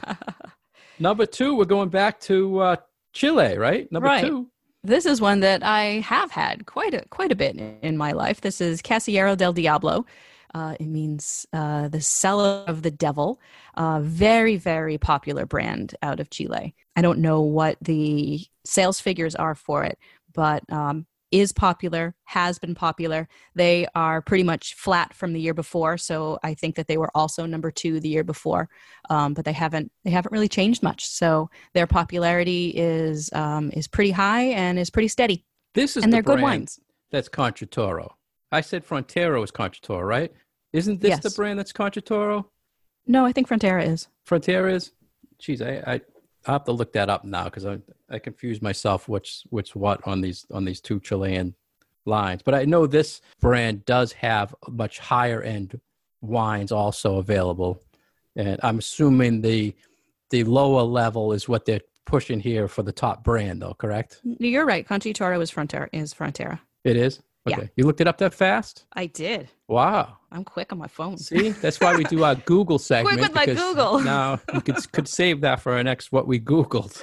Number 0.99 1.25
two, 1.25 1.55
we're 1.57 1.65
going 1.65 1.89
back 1.89 2.19
to 2.21 2.59
uh, 2.59 2.75
Chile, 3.11 3.57
right? 3.57 3.91
Number 3.91 4.07
Right. 4.07 4.23
two. 4.23 4.49
This 4.83 5.05
is 5.05 5.19
one 5.19 5.41
that 5.41 5.61
I 5.61 5.99
have 6.01 6.31
had 6.31 6.65
quite 6.65 6.93
a 6.93 7.03
quite 7.09 7.31
a 7.33 7.35
bit 7.35 7.55
in, 7.57 7.77
in 7.81 7.97
my 7.97 8.13
life. 8.13 8.39
This 8.39 8.61
is 8.61 8.81
Casillero 8.81 9.35
del 9.35 9.51
Diablo. 9.51 10.05
Uh, 10.53 10.75
it 10.79 10.85
means 10.87 11.45
uh, 11.51 11.89
the 11.89 11.99
cellar 11.99 12.63
of 12.67 12.83
the 12.83 12.91
devil. 12.91 13.41
Uh, 13.75 13.99
very 14.01 14.55
very 14.55 14.97
popular 14.97 15.45
brand 15.45 15.93
out 16.01 16.21
of 16.21 16.29
Chile. 16.29 16.73
I 16.95 17.01
don't 17.01 17.19
know 17.19 17.41
what 17.41 17.77
the 17.81 18.45
sales 18.63 19.01
figures 19.01 19.35
are 19.35 19.55
for 19.55 19.83
it, 19.83 19.97
but 20.33 20.63
um, 20.71 21.05
is 21.35 21.51
popular. 21.51 22.15
Has 22.23 22.57
been 22.57 22.75
popular. 22.75 23.27
They 23.55 23.87
are 23.93 24.21
pretty 24.21 24.43
much 24.43 24.73
flat 24.75 25.13
from 25.13 25.33
the 25.33 25.41
year 25.41 25.53
before, 25.53 25.97
so 25.97 26.39
I 26.43 26.53
think 26.53 26.75
that 26.75 26.87
they 26.87 26.97
were 26.97 27.11
also 27.13 27.45
number 27.45 27.71
two 27.71 27.99
the 27.99 28.09
year 28.09 28.23
before. 28.23 28.69
Um, 29.09 29.33
but 29.33 29.45
they 29.45 29.51
haven't 29.51 29.91
they 30.03 30.11
haven't 30.11 30.31
really 30.31 30.47
changed 30.47 30.81
much. 30.81 31.05
So 31.05 31.49
their 31.73 31.87
popularity 31.87 32.69
is 32.69 33.29
um, 33.33 33.71
is 33.73 33.87
pretty 33.87 34.11
high 34.11 34.45
and 34.45 34.79
is 34.79 34.89
pretty 34.89 35.09
steady. 35.09 35.45
This 35.73 35.97
is 35.97 36.03
And 36.03 36.11
the 36.11 36.15
they're 36.15 36.23
good 36.23 36.41
wines. 36.41 36.79
That's 37.11 37.29
Contratoro. 37.29 38.13
I 38.51 38.61
said 38.61 38.85
Frontero 38.85 39.43
is 39.43 39.51
Contratoro, 39.51 40.07
right? 40.07 40.31
Isn't 40.71 41.01
this 41.01 41.19
the 41.19 41.29
brand 41.31 41.59
that's 41.59 41.73
Contratoro? 41.73 42.45
No, 43.07 43.25
I 43.25 43.31
think 43.31 43.47
Frontera 43.47 43.85
is. 43.85 44.07
Frontera 44.27 44.73
is? 44.73 44.91
Jeez, 45.41 45.61
I, 45.61 45.95
I 45.95 46.01
I 46.47 46.51
have 46.51 46.63
to 46.65 46.71
look 46.71 46.93
that 46.93 47.09
up 47.09 47.23
now 47.23 47.45
because 47.45 47.65
I 47.65 47.79
I 48.09 48.19
confuse 48.19 48.61
myself 48.61 49.07
which 49.07 49.43
which 49.49 49.75
what 49.75 50.05
on 50.07 50.21
these 50.21 50.45
on 50.51 50.65
these 50.65 50.81
two 50.81 50.99
Chilean 50.99 51.55
lines. 52.05 52.41
But 52.43 52.55
I 52.55 52.65
know 52.65 52.87
this 52.87 53.21
brand 53.41 53.85
does 53.85 54.11
have 54.13 54.53
much 54.69 54.99
higher 54.99 55.41
end 55.41 55.79
wines 56.21 56.71
also 56.71 57.17
available, 57.17 57.81
and 58.35 58.59
I'm 58.63 58.79
assuming 58.79 59.41
the 59.41 59.75
the 60.29 60.43
lower 60.43 60.81
level 60.81 61.33
is 61.33 61.47
what 61.47 61.65
they're 61.65 61.81
pushing 62.05 62.39
here 62.39 62.67
for 62.67 62.83
the 62.83 62.91
top 62.91 63.23
brand, 63.23 63.61
though. 63.61 63.73
Correct? 63.73 64.21
You're 64.23 64.65
right. 64.65 64.87
Conchi 64.87 65.13
Toro 65.13 65.41
is 65.41 65.51
Frontera. 65.51 65.89
Is 65.91 66.13
Frontera. 66.13 66.59
It 66.83 66.95
is. 66.95 67.21
Yeah. 67.45 67.57
Okay. 67.57 67.69
You 67.75 67.85
looked 67.85 68.01
it 68.01 68.07
up 68.07 68.17
that 68.19 68.33
fast? 68.33 68.85
I 68.93 69.07
did. 69.07 69.49
Wow. 69.67 70.17
I'm 70.35 70.43
quick 70.43 70.73
on 70.73 70.77
my 70.77 70.87
phone. 70.87 71.17
See, 71.17 71.49
that's 71.49 71.79
why 71.79 71.95
we 71.95 72.03
do 72.03 72.23
our 72.23 72.35
Google 72.45 72.77
segment. 72.77 73.17
Quick 73.17 73.27
with 73.27 73.35
my 73.35 73.45
Google. 73.45 73.99
Now 74.03 74.39
you 74.53 74.61
could 74.61 74.91
could 74.91 75.07
save 75.07 75.41
that 75.41 75.61
for 75.61 75.73
our 75.73 75.83
next 75.83 76.11
what 76.11 76.27
we 76.27 76.39
Googled. 76.39 77.01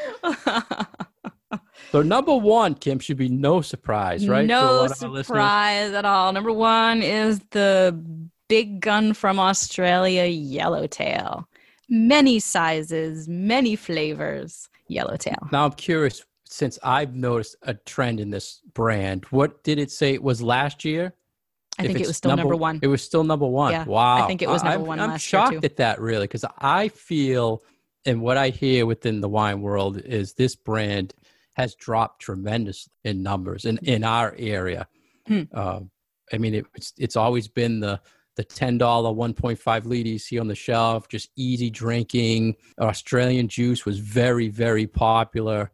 So 1.90 2.00
number 2.00 2.34
one, 2.34 2.74
Kim, 2.74 2.98
should 2.98 3.18
be 3.18 3.28
no 3.28 3.60
surprise, 3.60 4.26
right? 4.26 4.46
No 4.46 4.62
lot 4.62 4.92
of 4.92 5.02
our 5.02 5.08
listeners? 5.10 5.26
surprise 5.26 5.92
at 5.92 6.04
all. 6.06 6.32
Number 6.32 6.52
one 6.52 7.02
is 7.02 7.40
the 7.50 7.98
big 8.48 8.80
gun 8.80 9.12
from 9.12 9.38
Australia, 9.38 10.24
Yellowtail. 10.24 11.46
Many 11.88 12.38
sizes, 12.38 13.28
many 13.28 13.76
flavors. 13.76 14.68
Yellowtail. 14.88 15.48
Now 15.52 15.66
I'm 15.66 15.72
curious, 15.72 16.24
since 16.44 16.78
I've 16.82 17.14
noticed 17.14 17.56
a 17.62 17.74
trend 17.74 18.20
in 18.20 18.30
this 18.30 18.60
brand. 18.74 19.24
What 19.30 19.62
did 19.62 19.78
it 19.78 19.90
say 19.90 20.14
it 20.14 20.22
was 20.22 20.40
last 20.42 20.84
year? 20.84 21.14
I 21.78 21.84
If 21.84 21.88
think 21.88 22.00
it 22.00 22.06
was 22.06 22.16
still 22.16 22.36
number, 22.36 22.56
one. 22.56 22.78
It 22.82 22.86
was 22.86 23.02
still 23.02 23.24
number 23.24 23.46
one. 23.46 23.72
Yeah, 23.72 23.84
wow. 23.84 24.22
I 24.22 24.26
think 24.26 24.42
it 24.42 24.48
was 24.48 24.62
number 24.62 24.78
I'm- 24.78 24.86
one 24.86 25.00
I'm 25.00 25.18
shocked 25.18 25.64
at 25.64 25.76
that, 25.76 26.00
really, 26.00 26.24
because 26.26 26.44
I 26.58 26.88
feel, 26.88 27.62
and 28.04 28.20
what 28.20 28.36
I 28.36 28.50
hear 28.50 28.84
within 28.84 29.20
the 29.20 29.28
wine 29.28 29.62
world 29.62 29.98
is 29.98 30.34
this 30.34 30.54
brand 30.54 31.14
has 31.54 31.74
dropped 31.74 32.20
tremendously 32.20 32.92
in 33.04 33.22
numbers 33.22 33.64
in, 33.64 33.78
in 33.82 34.04
our 34.04 34.34
area. 34.38 34.86
Hmm. 35.26 35.42
Um, 35.54 35.90
I 36.32 36.38
mean, 36.38 36.54
it, 36.54 36.66
it's 36.74 36.92
it's 36.98 37.16
always 37.16 37.48
been 37.48 37.80
the 37.80 38.00
the 38.36 38.44
ten 38.44 38.78
dollar 38.78 39.12
one 39.12 39.34
point 39.34 39.58
five 39.58 39.84
liter 39.86 40.08
you 40.08 40.18
see 40.18 40.38
on 40.38 40.48
the 40.48 40.54
shelf, 40.54 41.08
just 41.08 41.30
easy 41.36 41.70
drinking. 41.70 42.56
Australian 42.80 43.48
juice 43.48 43.84
was 43.84 43.98
very 43.98 44.48
very 44.48 44.86
popular, 44.86 45.70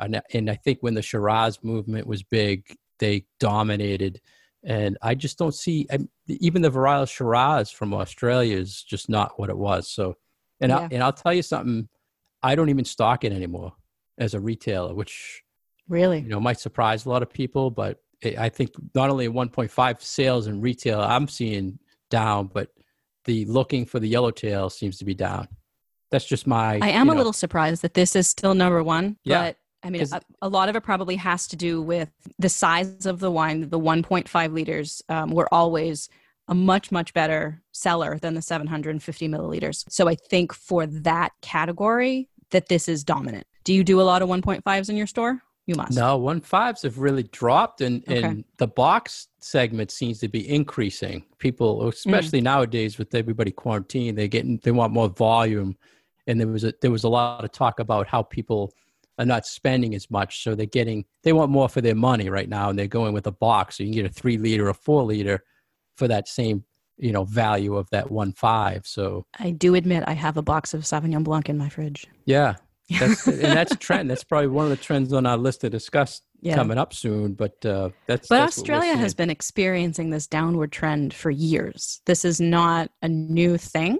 and, 0.00 0.20
and 0.32 0.50
I 0.50 0.54
think 0.54 0.78
when 0.80 0.94
the 0.94 1.02
Shiraz 1.02 1.62
movement 1.62 2.06
was 2.06 2.22
big, 2.22 2.76
they 2.98 3.26
dominated. 3.38 4.20
And 4.64 4.98
I 5.00 5.14
just 5.14 5.38
don't 5.38 5.54
see 5.54 5.86
I, 5.90 5.98
even 6.26 6.62
the 6.62 6.70
varietal 6.70 7.08
Shiraz 7.08 7.70
from 7.70 7.94
Australia 7.94 8.56
is 8.56 8.82
just 8.82 9.08
not 9.08 9.38
what 9.38 9.50
it 9.50 9.56
was. 9.56 9.88
So, 9.88 10.16
and 10.60 10.72
I, 10.72 10.88
and 10.90 11.02
I'll 11.02 11.12
tell 11.12 11.32
you 11.32 11.42
something, 11.42 11.88
I 12.42 12.54
don't 12.54 12.68
even 12.68 12.84
stock 12.84 13.24
it 13.24 13.32
anymore 13.32 13.72
as 14.18 14.34
a 14.34 14.40
retailer, 14.40 14.94
which 14.94 15.42
Really? 15.88 16.18
you 16.20 16.28
know 16.28 16.40
might 16.40 16.60
surprise 16.60 17.06
a 17.06 17.08
lot 17.08 17.22
of 17.22 17.32
people 17.32 17.70
but 17.70 17.98
it, 18.20 18.38
i 18.38 18.50
think 18.50 18.70
not 18.94 19.08
only 19.08 19.26
1.5 19.26 20.02
sales 20.02 20.46
in 20.46 20.60
retail 20.60 21.00
i'm 21.00 21.26
seeing 21.26 21.78
down 22.10 22.46
but 22.52 22.68
the 23.24 23.46
looking 23.46 23.86
for 23.86 23.98
the 23.98 24.06
yellowtail 24.06 24.68
seems 24.68 24.98
to 24.98 25.06
be 25.06 25.14
down 25.14 25.48
that's 26.10 26.26
just 26.26 26.46
my 26.46 26.78
I 26.82 26.90
am 26.90 27.08
a 27.08 27.12
know, 27.12 27.18
little 27.18 27.32
surprised 27.32 27.80
that 27.82 27.94
this 27.94 28.16
is 28.16 28.28
still 28.28 28.54
number 28.54 28.82
one. 28.82 29.16
Yeah, 29.24 29.42
But 29.42 29.56
I 29.82 29.90
mean, 29.90 30.02
a, 30.12 30.20
a 30.42 30.48
lot 30.48 30.68
of 30.68 30.76
it 30.76 30.82
probably 30.82 31.16
has 31.16 31.46
to 31.48 31.56
do 31.56 31.80
with 31.80 32.10
the 32.38 32.48
size 32.48 33.06
of 33.06 33.20
the 33.20 33.30
wine. 33.30 33.68
The 33.68 33.78
1.5 33.78 34.52
liters 34.52 35.02
um, 35.08 35.30
were 35.30 35.52
always 35.54 36.08
a 36.48 36.54
much, 36.54 36.90
much 36.90 37.12
better 37.14 37.62
seller 37.72 38.18
than 38.18 38.34
the 38.34 38.42
750 38.42 39.28
milliliters. 39.28 39.84
So 39.88 40.08
I 40.08 40.14
think 40.16 40.52
for 40.52 40.86
that 40.86 41.30
category, 41.42 42.28
that 42.50 42.68
this 42.68 42.88
is 42.88 43.04
dominant. 43.04 43.46
Do 43.64 43.74
you 43.74 43.84
do 43.84 44.00
a 44.00 44.02
lot 44.02 44.22
of 44.22 44.28
1.5s 44.28 44.88
in 44.88 44.96
your 44.96 45.06
store? 45.06 45.42
You 45.66 45.74
must. 45.74 45.92
no 45.94 46.18
1.5s 46.18 46.82
have 46.84 46.98
really 46.98 47.24
dropped 47.24 47.82
and 47.82 48.02
Okay. 48.08 48.22
and 48.22 48.44
the 48.56 48.66
box 48.66 49.28
segment 49.40 49.90
seems 49.90 50.18
to 50.20 50.26
be 50.28 50.48
increasing 50.48 51.26
people 51.36 51.82
Mm. 51.82 51.88
especially 51.88 52.40
nowadays 52.40 52.96
with 52.96 53.14
everybody 53.14 53.50
quarantined 53.50 54.16
they 54.16 54.28
getting 54.28 54.56
they 54.62 54.70
want 54.70 54.94
more 54.94 55.10
volume 55.10 55.76
and 56.26 56.40
there 56.40 56.48
was 56.48 56.64
a 56.64 56.72
there 56.80 56.90
was 56.90 57.04
a 57.04 57.08
lot 57.10 57.44
of 57.44 57.52
talk 57.52 57.80
about 57.80 58.06
how 58.06 58.22
people 58.22 58.72
are 59.18 59.26
not 59.26 59.46
spending 59.46 59.94
as 59.94 60.10
much, 60.10 60.42
so 60.42 60.54
they're 60.54 60.66
getting 60.66 61.04
they 61.22 61.32
want 61.32 61.50
more 61.50 61.68
for 61.68 61.80
their 61.80 61.94
money 61.94 62.30
right 62.30 62.48
now, 62.48 62.70
and 62.70 62.78
they're 62.78 62.86
going 62.86 63.12
with 63.12 63.26
a 63.26 63.32
box. 63.32 63.76
So 63.76 63.82
you 63.82 63.90
can 63.90 64.02
get 64.02 64.10
a 64.10 64.14
three 64.14 64.38
liter 64.38 64.68
or 64.68 64.74
four 64.74 65.02
liter 65.02 65.44
for 65.96 66.08
that 66.08 66.28
same 66.28 66.64
you 66.96 67.12
know 67.12 67.24
value 67.24 67.76
of 67.76 67.88
that 67.90 68.10
one 68.10 68.32
five. 68.32 68.86
So 68.86 69.26
I 69.38 69.50
do 69.50 69.74
admit 69.74 70.04
I 70.06 70.12
have 70.12 70.36
a 70.36 70.42
box 70.42 70.74
of 70.74 70.82
Sauvignon 70.82 71.24
Blanc 71.24 71.48
in 71.48 71.58
my 71.58 71.68
fridge. 71.68 72.06
Yeah, 72.26 72.56
that's, 72.98 73.26
and 73.26 73.40
that's 73.40 73.72
a 73.72 73.76
trend. 73.76 74.10
That's 74.10 74.24
probably 74.24 74.48
one 74.48 74.64
of 74.64 74.70
the 74.70 74.76
trends 74.76 75.12
on 75.12 75.26
our 75.26 75.36
list 75.36 75.62
to 75.62 75.70
discuss 75.70 76.22
yeah. 76.40 76.54
coming 76.54 76.78
up 76.78 76.92
soon. 76.94 77.34
But 77.34 77.64
uh, 77.64 77.90
that's 78.06 78.28
but 78.28 78.38
that's 78.38 78.58
Australia 78.58 78.96
has 78.96 79.14
been 79.14 79.30
experiencing 79.30 80.10
this 80.10 80.26
downward 80.26 80.72
trend 80.72 81.14
for 81.14 81.30
years. 81.30 82.00
This 82.06 82.24
is 82.24 82.40
not 82.40 82.90
a 83.02 83.08
new 83.08 83.56
thing. 83.56 83.98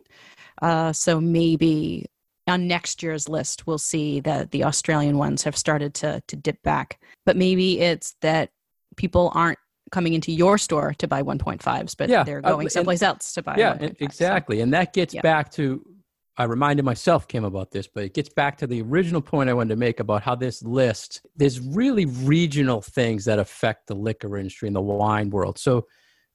Uh, 0.60 0.92
so 0.92 1.20
maybe 1.20 2.06
on 2.48 2.66
next 2.66 3.02
year's 3.02 3.28
list, 3.28 3.66
we'll 3.66 3.78
see 3.78 4.20
that 4.20 4.50
the 4.50 4.64
Australian 4.64 5.18
ones 5.18 5.42
have 5.44 5.56
started 5.56 5.94
to 5.94 6.22
to 6.26 6.36
dip 6.36 6.62
back. 6.62 7.00
But 7.26 7.36
maybe 7.36 7.80
it's 7.80 8.14
that 8.20 8.50
people 8.96 9.30
aren't 9.34 9.58
coming 9.90 10.12
into 10.12 10.32
your 10.32 10.58
store 10.58 10.94
to 10.98 11.08
buy 11.08 11.22
1.5s, 11.22 11.96
but 11.96 12.10
yeah, 12.10 12.22
they're 12.22 12.44
uh, 12.44 12.50
going 12.52 12.66
uh, 12.66 12.70
someplace 12.70 13.02
and, 13.02 13.08
else 13.08 13.32
to 13.34 13.42
buy. 13.42 13.56
Yeah, 13.56 13.76
exactly. 14.00 14.58
So, 14.58 14.64
and 14.64 14.74
that 14.74 14.92
gets 14.92 15.14
yeah. 15.14 15.22
back 15.22 15.50
to 15.52 15.84
I 16.38 16.44
reminded 16.44 16.84
myself, 16.84 17.26
Kim, 17.26 17.42
about 17.42 17.72
this, 17.72 17.88
but 17.88 18.04
it 18.04 18.14
gets 18.14 18.28
back 18.28 18.58
to 18.58 18.68
the 18.68 18.80
original 18.80 19.20
point 19.20 19.50
I 19.50 19.54
wanted 19.54 19.70
to 19.70 19.76
make 19.76 19.98
about 19.98 20.22
how 20.22 20.36
this 20.36 20.62
list, 20.62 21.26
there's 21.34 21.58
really 21.58 22.06
regional 22.06 22.80
things 22.80 23.24
that 23.24 23.40
affect 23.40 23.88
the 23.88 23.96
liquor 23.96 24.36
industry 24.36 24.68
and 24.68 24.76
the 24.76 24.80
wine 24.80 25.30
world. 25.30 25.58
So 25.58 25.88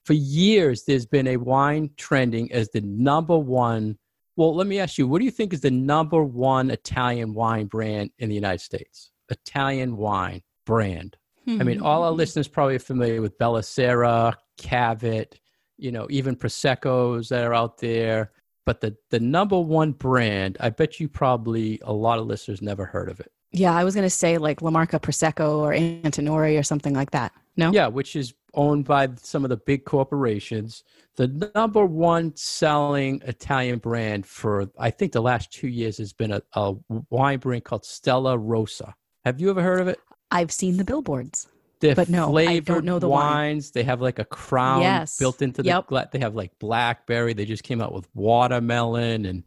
for 0.04 0.12
years, 0.12 0.84
there's 0.84 1.06
been 1.06 1.28
a 1.28 1.38
wine 1.38 1.92
trending 1.96 2.52
as 2.52 2.68
the 2.70 2.82
number 2.82 3.38
one. 3.38 3.98
Well, 4.36 4.56
let 4.56 4.68
me 4.68 4.80
ask 4.80 4.98
you, 4.98 5.08
what 5.08 5.20
do 5.20 5.26
you 5.26 5.32
think 5.32 5.54
is 5.54 5.62
the 5.62 5.72
number 5.72 6.24
one 6.24 6.72
Italian 6.72 7.34
wine 7.34 7.68
brand 7.68 8.12
in 8.18 8.30
the 8.30 8.36
United 8.36 8.62
States? 8.62 9.12
Italian 9.30 9.98
wine 9.98 10.42
brand. 10.66 11.18
Hmm. 11.46 11.62
I 11.62 11.64
mean, 11.64 11.82
all 11.82 12.04
our 12.04 12.12
hmm. 12.12 12.18
listeners 12.18 12.48
probably 12.48 12.76
are 12.76 12.80
familiar 12.80 13.22
with 13.22 13.38
Bella 13.38 13.64
Sera, 13.64 14.38
Cavit, 14.58 15.40
you 15.78 15.92
know, 15.92 16.08
even 16.10 16.36
Prosecco's 16.36 17.30
that 17.30 17.44
are 17.44 17.54
out 17.54 17.78
there 17.80 18.32
but 18.66 18.82
the 18.82 18.96
the 19.10 19.20
number 19.20 19.60
one 19.60 19.92
brand, 19.92 20.58
I 20.60 20.70
bet 20.70 21.00
you 21.00 21.10
probably 21.10 21.80
a 21.84 21.94
lot 21.94 22.20
of 22.20 22.28
listeners 22.28 22.62
never 22.62 22.86
heard 22.86 23.10
of 23.10 23.20
it. 23.20 23.32
Yeah, 23.52 23.74
I 23.74 23.84
was 23.84 23.94
going 23.94 24.06
to 24.06 24.10
say 24.10 24.38
like 24.38 24.62
La 24.62 24.72
Marca 24.72 25.00
Prosecco 25.00 25.58
or 25.58 25.74
Antinori 25.74 26.58
or 26.58 26.64
something 26.64 26.94
like 26.94 27.12
that. 27.12 27.34
No. 27.56 27.72
Yeah, 27.72 27.88
which 27.88 28.16
is 28.16 28.34
owned 28.56 28.86
by 28.86 29.10
some 29.22 29.44
of 29.44 29.50
the 29.50 29.58
big 29.58 29.86
corporations. 29.86 30.84
The 31.16 31.52
number 31.54 31.86
one 31.86 32.36
selling 32.36 33.22
Italian 33.26 33.80
brand 33.80 34.26
for 34.26 34.70
I 34.80 34.90
think 34.90 35.12
the 35.12 35.22
last 35.22 35.52
two 35.52 35.68
years 35.68 35.98
has 36.00 36.12
been 36.12 36.32
a, 36.32 36.42
a 36.54 36.76
wine 37.10 37.40
brand 37.40 37.66
called 37.66 37.86
Stella 37.86 38.38
Rosa. 38.38 38.96
Have 39.24 39.40
you 39.40 39.50
ever 39.52 39.62
heard 39.62 39.80
of 39.80 39.88
it? 39.88 40.00
I've 40.32 40.52
seen 40.52 40.78
the 40.78 40.84
billboards. 40.84 41.48
They're 41.80 41.96
but 41.96 42.10
no, 42.10 42.36
I 42.38 42.60
don't 42.60 42.86
know 42.86 42.98
the 42.98 43.10
wines. 43.10 43.68
Wine. 43.68 43.72
They 43.76 43.84
have 43.84 44.02
like 44.02 44.18
a 44.18 44.26
crown 44.26 44.82
yes. 44.82 45.18
built 45.18 45.42
into 45.42 45.62
the 45.62 45.68
yep. 45.68 46.12
They 46.12 46.20
have 46.20 46.34
like 46.34 46.58
blackberry. 46.58 47.34
They 47.34 47.46
just 47.46 47.64
came 47.64 47.82
out 47.82 47.94
with 47.94 48.08
watermelon 48.16 49.26
and 49.26 49.44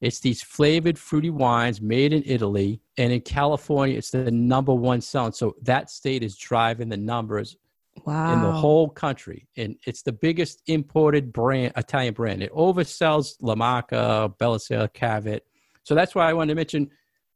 it's 0.00 0.20
these 0.20 0.42
flavored 0.42 0.98
fruity 0.98 1.30
wines 1.30 1.80
made 1.80 2.12
in 2.12 2.22
Italy 2.26 2.80
and 2.98 3.12
in 3.12 3.20
California. 3.20 3.96
It's 3.96 4.10
the 4.10 4.30
number 4.30 4.74
one 4.74 5.00
selling. 5.00 5.32
So 5.32 5.56
that 5.62 5.90
state 5.90 6.22
is 6.22 6.36
driving 6.36 6.88
the 6.88 6.96
numbers 6.96 7.56
wow. 8.04 8.32
in 8.32 8.42
the 8.42 8.52
whole 8.52 8.88
country, 8.88 9.48
and 9.56 9.76
it's 9.86 10.02
the 10.02 10.12
biggest 10.12 10.62
imported 10.66 11.32
brand 11.32 11.72
Italian 11.76 12.14
brand. 12.14 12.42
It 12.42 12.52
oversells 12.52 13.34
La 13.40 13.54
Marca, 13.54 14.32
Bella 14.38 14.60
Sera, 14.60 14.88
Cavit. 14.88 15.40
So 15.82 15.94
that's 15.94 16.14
why 16.14 16.28
I 16.28 16.32
wanted 16.32 16.52
to 16.52 16.56
mention 16.56 16.90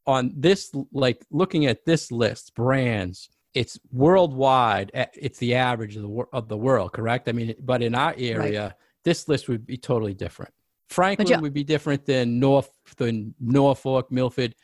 on 0.07 0.33
this, 0.37 0.73
like 0.93 1.25
looking 1.31 1.67
at 1.67 1.85
this 1.85 2.11
list, 2.11 2.55
brands 2.55 3.29
it's 3.55 3.79
worldwide. 3.93 4.91
It's 5.15 5.39
the 5.39 5.55
average 5.55 5.97
of 5.97 6.03
the 6.03 6.25
of 6.33 6.49
the 6.49 6.57
world, 6.57 6.93
correct? 6.93 7.29
I 7.29 7.33
mean, 7.33 7.55
but 7.61 7.83
in 7.83 7.95
our 7.95 8.15
area, 8.17 8.63
right. 8.63 8.73
this 9.05 9.29
list 9.29 9.49
would 9.49 9.67
be 9.67 9.77
totally 9.77 10.15
different. 10.15 10.53
Franklin 10.89 11.29
yeah. 11.29 11.41
would 11.41 11.53
be 11.53 11.65
different 11.65 12.07
than 12.07 12.39
North 12.39 12.71
than 12.97 13.35
Norfolk, 13.41 14.13
Milford. 14.13 14.55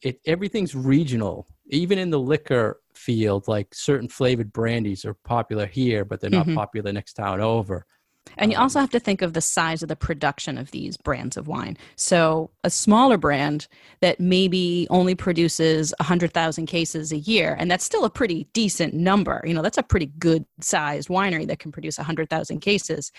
It 0.00 0.20
everything's 0.24 0.74
regional. 0.74 1.46
Even 1.66 1.98
in 1.98 2.10
the 2.10 2.18
liquor 2.18 2.80
field, 2.94 3.48
like 3.48 3.74
certain 3.74 4.08
flavored 4.08 4.52
brandies 4.52 5.04
are 5.04 5.14
popular 5.14 5.66
here, 5.66 6.04
but 6.04 6.20
they're 6.20 6.30
not 6.30 6.46
mm-hmm. 6.46 6.56
popular 6.56 6.92
next 6.92 7.14
town 7.14 7.40
over. 7.40 7.86
And 8.38 8.50
you 8.50 8.58
also 8.58 8.80
have 8.80 8.90
to 8.90 9.00
think 9.00 9.20
of 9.20 9.34
the 9.34 9.40
size 9.40 9.82
of 9.82 9.88
the 9.88 9.96
production 9.96 10.56
of 10.56 10.70
these 10.70 10.96
brands 10.96 11.36
of 11.36 11.48
wine. 11.48 11.76
So, 11.96 12.50
a 12.64 12.70
smaller 12.70 13.18
brand 13.18 13.68
that 14.00 14.20
maybe 14.20 14.86
only 14.90 15.14
produces 15.14 15.92
100,000 15.98 16.66
cases 16.66 17.12
a 17.12 17.18
year, 17.18 17.56
and 17.58 17.70
that's 17.70 17.84
still 17.84 18.04
a 18.04 18.10
pretty 18.10 18.48
decent 18.52 18.94
number. 18.94 19.42
You 19.44 19.54
know, 19.54 19.62
that's 19.62 19.78
a 19.78 19.82
pretty 19.82 20.06
good 20.18 20.46
sized 20.60 21.08
winery 21.08 21.46
that 21.48 21.58
can 21.58 21.72
produce 21.72 21.98
100,000 21.98 22.60
cases, 22.60 23.12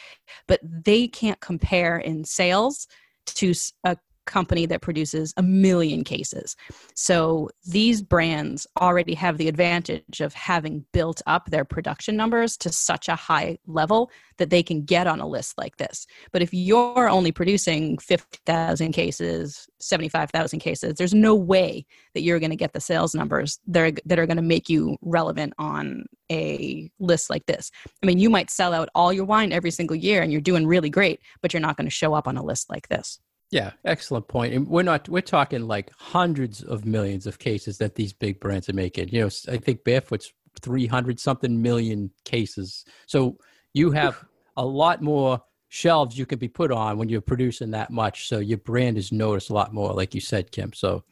but 0.48 0.60
they 0.64 1.08
can't 1.08 1.40
compare 1.40 1.98
in 1.98 2.24
sales 2.24 2.88
to 3.26 3.54
a 3.84 3.98
company 4.26 4.66
that 4.68 4.82
produces 4.82 5.34
a 5.38 5.44
million 5.44 6.04
cases. 6.04 6.56
So 6.96 7.50
these 7.66 8.02
brands 8.02 8.68
already 8.80 9.14
have 9.16 9.38
the 9.38 9.48
advantage 9.48 10.22
of 10.22 10.34
having 10.34 10.86
built 10.92 11.22
up 11.28 11.50
their 11.50 11.66
production 11.66 12.16
numbers 12.16 12.58
to 12.58 12.72
such 12.72 13.08
a 13.08 13.16
high 13.16 13.58
level 13.68 14.12
that 14.38 14.50
they 14.50 14.64
can 14.64 14.84
get 14.84 15.08
on 15.08 15.20
a 15.20 15.28
list 15.28 15.58
like 15.58 15.78
this. 15.78 16.08
But 16.32 16.42
if 16.42 16.54
you're 16.54 17.10
only 17.10 17.32
producing 17.32 17.98
50,000 17.98 18.92
cases, 18.92 19.68
75,000 19.80 20.60
cases, 20.60 20.96
there's 20.96 21.14
no 21.14 21.36
way 21.36 21.86
that 22.14 22.22
you're 22.22 22.40
going 22.40 22.50
to 22.50 22.56
get 22.56 22.74
the 22.74 22.80
sales 22.80 23.14
numbers 23.14 23.60
that 23.68 23.82
are, 23.82 23.92
that 24.06 24.20
are 24.20 24.26
going 24.26 24.38
to 24.38 24.44
make 24.44 24.70
you 24.70 24.98
relevant 25.02 25.54
on 25.58 26.06
a 26.32 26.90
list 27.00 27.30
like 27.30 27.46
this. 27.46 27.72
I 28.02 28.06
mean, 28.06 28.18
you 28.18 28.30
might 28.30 28.50
sell 28.50 28.74
out 28.74 28.90
all 28.96 29.14
your 29.14 29.26
wine 29.26 29.52
every 29.52 29.72
single 29.72 29.96
year 29.96 30.22
and 30.22 30.32
you're 30.32 30.42
doing 30.42 30.66
really 30.66 30.90
great, 30.90 31.20
but 31.42 31.54
you're 31.54 31.62
not 31.62 31.78
going 31.78 31.88
to 31.88 31.92
show 31.92 32.14
up 32.14 32.28
on 32.28 32.38
a 32.38 32.44
list 32.44 32.70
like 32.70 32.88
this. 32.88 33.20
Yeah, 33.54 33.74
excellent 33.86 34.28
point. 34.28 34.54
And 34.56 34.68
we're 34.68 34.82
not 34.82 35.08
we're 35.08 35.22
talking 35.22 35.68
like 35.68 35.92
hundreds 35.96 36.64
of 36.64 36.86
millions 36.86 37.28
of 37.28 37.38
cases 37.38 37.78
that 37.78 37.94
these 37.94 38.12
big 38.12 38.40
brands 38.40 38.68
are 38.68 38.74
making. 38.74 39.10
You 39.10 39.22
know, 39.22 39.30
I 39.48 39.58
think 39.58 39.84
Barefoot's 39.84 40.34
300 40.62 41.20
something 41.20 41.62
million 41.62 42.10
cases. 42.26 42.84
So 43.06 43.38
you 43.74 43.92
have 43.92 44.26
a 44.58 44.66
lot 44.66 45.04
more 45.04 45.40
shelves 45.70 46.18
you 46.18 46.26
can 46.26 46.40
be 46.40 46.48
put 46.48 46.72
on 46.72 46.98
when 46.98 47.10
you're 47.10 47.22
producing 47.22 47.72
that 47.72 47.92
much. 47.92 48.28
So 48.28 48.40
your 48.40 48.58
brand 48.58 48.98
is 48.98 49.12
noticed 49.12 49.52
a 49.52 49.54
lot 49.54 49.72
more, 49.72 49.94
like 49.94 50.16
you 50.16 50.22
said, 50.22 50.52
Kim. 50.52 50.74
So 50.74 51.04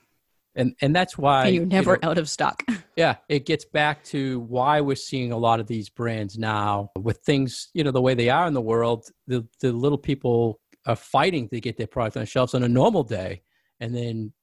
and 0.55 0.75
and 0.81 0.95
that's 0.95 1.19
why 1.19 1.45
and 1.45 1.55
you're 1.55 1.65
never 1.65 1.91
you 1.91 1.99
know, 2.01 2.09
out 2.09 2.17
of 2.17 2.27
stock. 2.27 2.63
yeah, 2.95 3.17
it 3.29 3.45
gets 3.45 3.65
back 3.65 4.03
to 4.05 4.39
why 4.39 4.81
we're 4.81 4.95
seeing 4.95 5.31
a 5.31 5.37
lot 5.37 5.59
of 5.59 5.67
these 5.67 5.89
brands 5.89 6.39
now 6.39 6.89
with 6.97 7.19
things, 7.19 7.69
you 7.75 7.83
know, 7.83 7.91
the 7.91 8.01
way 8.01 8.15
they 8.15 8.29
are 8.29 8.47
in 8.47 8.55
the 8.55 8.61
world. 8.61 9.05
The 9.27 9.47
the 9.59 9.71
little 9.71 9.99
people 9.99 10.59
are 10.85 10.95
fighting 10.95 11.47
to 11.49 11.59
get 11.59 11.77
their 11.77 11.87
product 11.87 12.17
on 12.17 12.21
the 12.21 12.27
shelves 12.27 12.53
on 12.53 12.63
a 12.63 12.69
normal 12.69 13.03
day, 13.03 13.41
and 13.79 13.95
then 13.95 14.33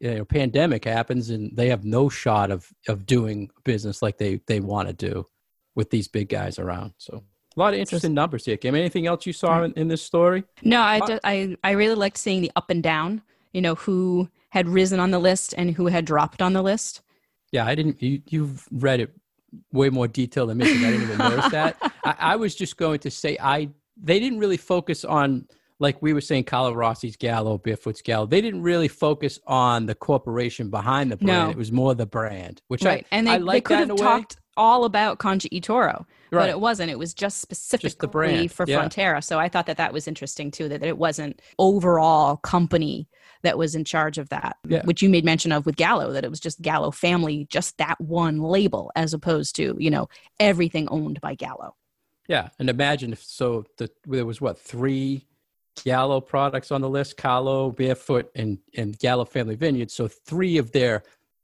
you 0.00 0.14
know, 0.14 0.24
pandemic 0.24 0.84
happens 0.84 1.30
and 1.30 1.56
they 1.56 1.68
have 1.68 1.84
no 1.84 2.08
shot 2.08 2.50
of 2.50 2.68
of 2.88 3.06
doing 3.06 3.50
business 3.64 4.02
like 4.02 4.18
they 4.18 4.40
they 4.46 4.60
want 4.60 4.88
to 4.88 4.94
do 4.94 5.26
with 5.74 5.90
these 5.90 6.08
big 6.08 6.28
guys 6.28 6.58
around. 6.58 6.92
So 6.98 7.22
a 7.56 7.60
lot 7.60 7.74
of 7.74 7.80
interesting 7.80 8.14
numbers 8.14 8.44
here. 8.44 8.56
Kim, 8.56 8.74
anything 8.74 9.06
else 9.06 9.26
you 9.26 9.32
saw 9.32 9.56
mm-hmm. 9.56 9.64
in, 9.64 9.72
in 9.82 9.88
this 9.88 10.02
story? 10.02 10.44
No, 10.62 10.80
I, 10.80 11.00
just, 11.00 11.20
I 11.24 11.56
I 11.62 11.72
really 11.72 11.94
liked 11.94 12.18
seeing 12.18 12.42
the 12.42 12.50
up 12.56 12.70
and 12.70 12.82
down. 12.82 13.22
You 13.52 13.60
know 13.60 13.74
who 13.74 14.28
had 14.50 14.68
risen 14.68 14.98
on 14.98 15.10
the 15.10 15.18
list 15.18 15.54
and 15.56 15.70
who 15.74 15.86
had 15.86 16.04
dropped 16.04 16.42
on 16.42 16.52
the 16.52 16.62
list. 16.62 17.02
Yeah, 17.52 17.66
I 17.66 17.74
didn't. 17.74 18.02
You 18.02 18.22
you've 18.28 18.66
read 18.72 19.00
it 19.00 19.12
way 19.72 19.90
more 19.90 20.08
detailed 20.08 20.50
than 20.50 20.58
me. 20.58 20.66
I 20.66 20.90
didn't 20.90 21.02
even 21.02 21.18
notice 21.18 21.50
that. 21.52 21.76
I, 22.04 22.16
I 22.18 22.36
was 22.36 22.54
just 22.54 22.76
going 22.76 23.00
to 23.00 23.10
say 23.10 23.36
I 23.40 23.68
they 23.96 24.18
didn't 24.18 24.38
really 24.38 24.56
focus 24.56 25.04
on 25.04 25.46
like 25.82 26.00
we 26.00 26.12
were 26.12 26.20
saying, 26.20 26.44
Carlo 26.44 26.72
Rossi's 26.72 27.16
Gallo, 27.16 27.58
Barefoot's 27.58 28.00
Gallo, 28.00 28.24
they 28.24 28.40
didn't 28.40 28.62
really 28.62 28.88
focus 28.88 29.40
on 29.46 29.86
the 29.86 29.94
corporation 29.94 30.70
behind 30.70 31.10
the 31.10 31.16
brand. 31.16 31.48
No. 31.48 31.50
It 31.50 31.56
was 31.56 31.72
more 31.72 31.94
the 31.94 32.06
brand, 32.06 32.62
which 32.68 32.84
right. 32.84 33.04
I 33.10 33.16
and 33.16 33.26
they, 33.26 33.32
I 33.32 33.36
like 33.38 33.68
they 33.68 33.76
could 33.76 33.88
have 33.88 33.98
talked 33.98 34.36
all 34.56 34.84
about 34.84 35.18
Concha 35.18 35.48
y 35.50 35.58
Toro, 35.58 36.06
right. 36.30 36.40
but 36.40 36.48
it 36.48 36.60
wasn't. 36.60 36.90
It 36.90 36.98
was 36.98 37.12
just 37.12 37.38
specifically 37.40 37.88
just 37.88 37.98
the 37.98 38.06
brand. 38.06 38.52
for 38.52 38.64
yeah. 38.66 38.80
Frontera. 38.80 39.24
So 39.24 39.40
I 39.40 39.48
thought 39.48 39.66
that 39.66 39.76
that 39.78 39.92
was 39.92 40.06
interesting 40.06 40.52
too. 40.52 40.68
That 40.68 40.84
it 40.84 40.96
wasn't 40.96 41.42
overall 41.58 42.36
company 42.36 43.08
that 43.42 43.58
was 43.58 43.74
in 43.74 43.84
charge 43.84 44.18
of 44.18 44.28
that, 44.28 44.58
yeah. 44.68 44.82
which 44.84 45.02
you 45.02 45.08
made 45.08 45.24
mention 45.24 45.50
of 45.50 45.66
with 45.66 45.74
Gallo. 45.74 46.12
That 46.12 46.24
it 46.24 46.30
was 46.30 46.40
just 46.40 46.62
Gallo 46.62 46.92
family, 46.92 47.46
just 47.50 47.76
that 47.78 48.00
one 48.00 48.40
label, 48.40 48.92
as 48.94 49.12
opposed 49.12 49.56
to 49.56 49.76
you 49.80 49.90
know 49.90 50.08
everything 50.38 50.88
owned 50.88 51.20
by 51.20 51.34
Gallo. 51.34 51.74
Yeah, 52.28 52.50
and 52.60 52.70
imagine 52.70 53.12
if 53.12 53.22
so. 53.24 53.64
The, 53.78 53.90
there 54.06 54.24
was 54.24 54.40
what 54.40 54.60
three 54.60 55.26
Gallo 55.84 56.20
products 56.20 56.70
on 56.70 56.80
the 56.80 56.88
list, 56.88 57.16
Carlo, 57.16 57.70
Barefoot, 57.70 58.30
and, 58.34 58.58
and 58.76 58.98
Gallo 58.98 59.24
Family 59.24 59.56
Vineyards. 59.56 59.94
So 59.94 60.08
three 60.08 60.58
of 60.58 60.72
their 60.72 61.02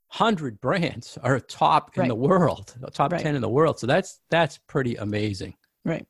hundred 0.09 0.61
brands 0.61 1.19
are 1.23 1.39
top 1.39 1.97
in 1.99 2.09
the 2.09 2.15
world, 2.15 2.75
top 2.93 3.13
right. 3.13 3.21
ten 3.21 3.35
in 3.35 3.43
the 3.43 3.49
world. 3.49 3.79
So 3.79 3.87
that's 3.87 4.21
that's 4.31 4.59
pretty 4.59 4.97
amazing. 4.97 5.55
Right. 5.85 6.07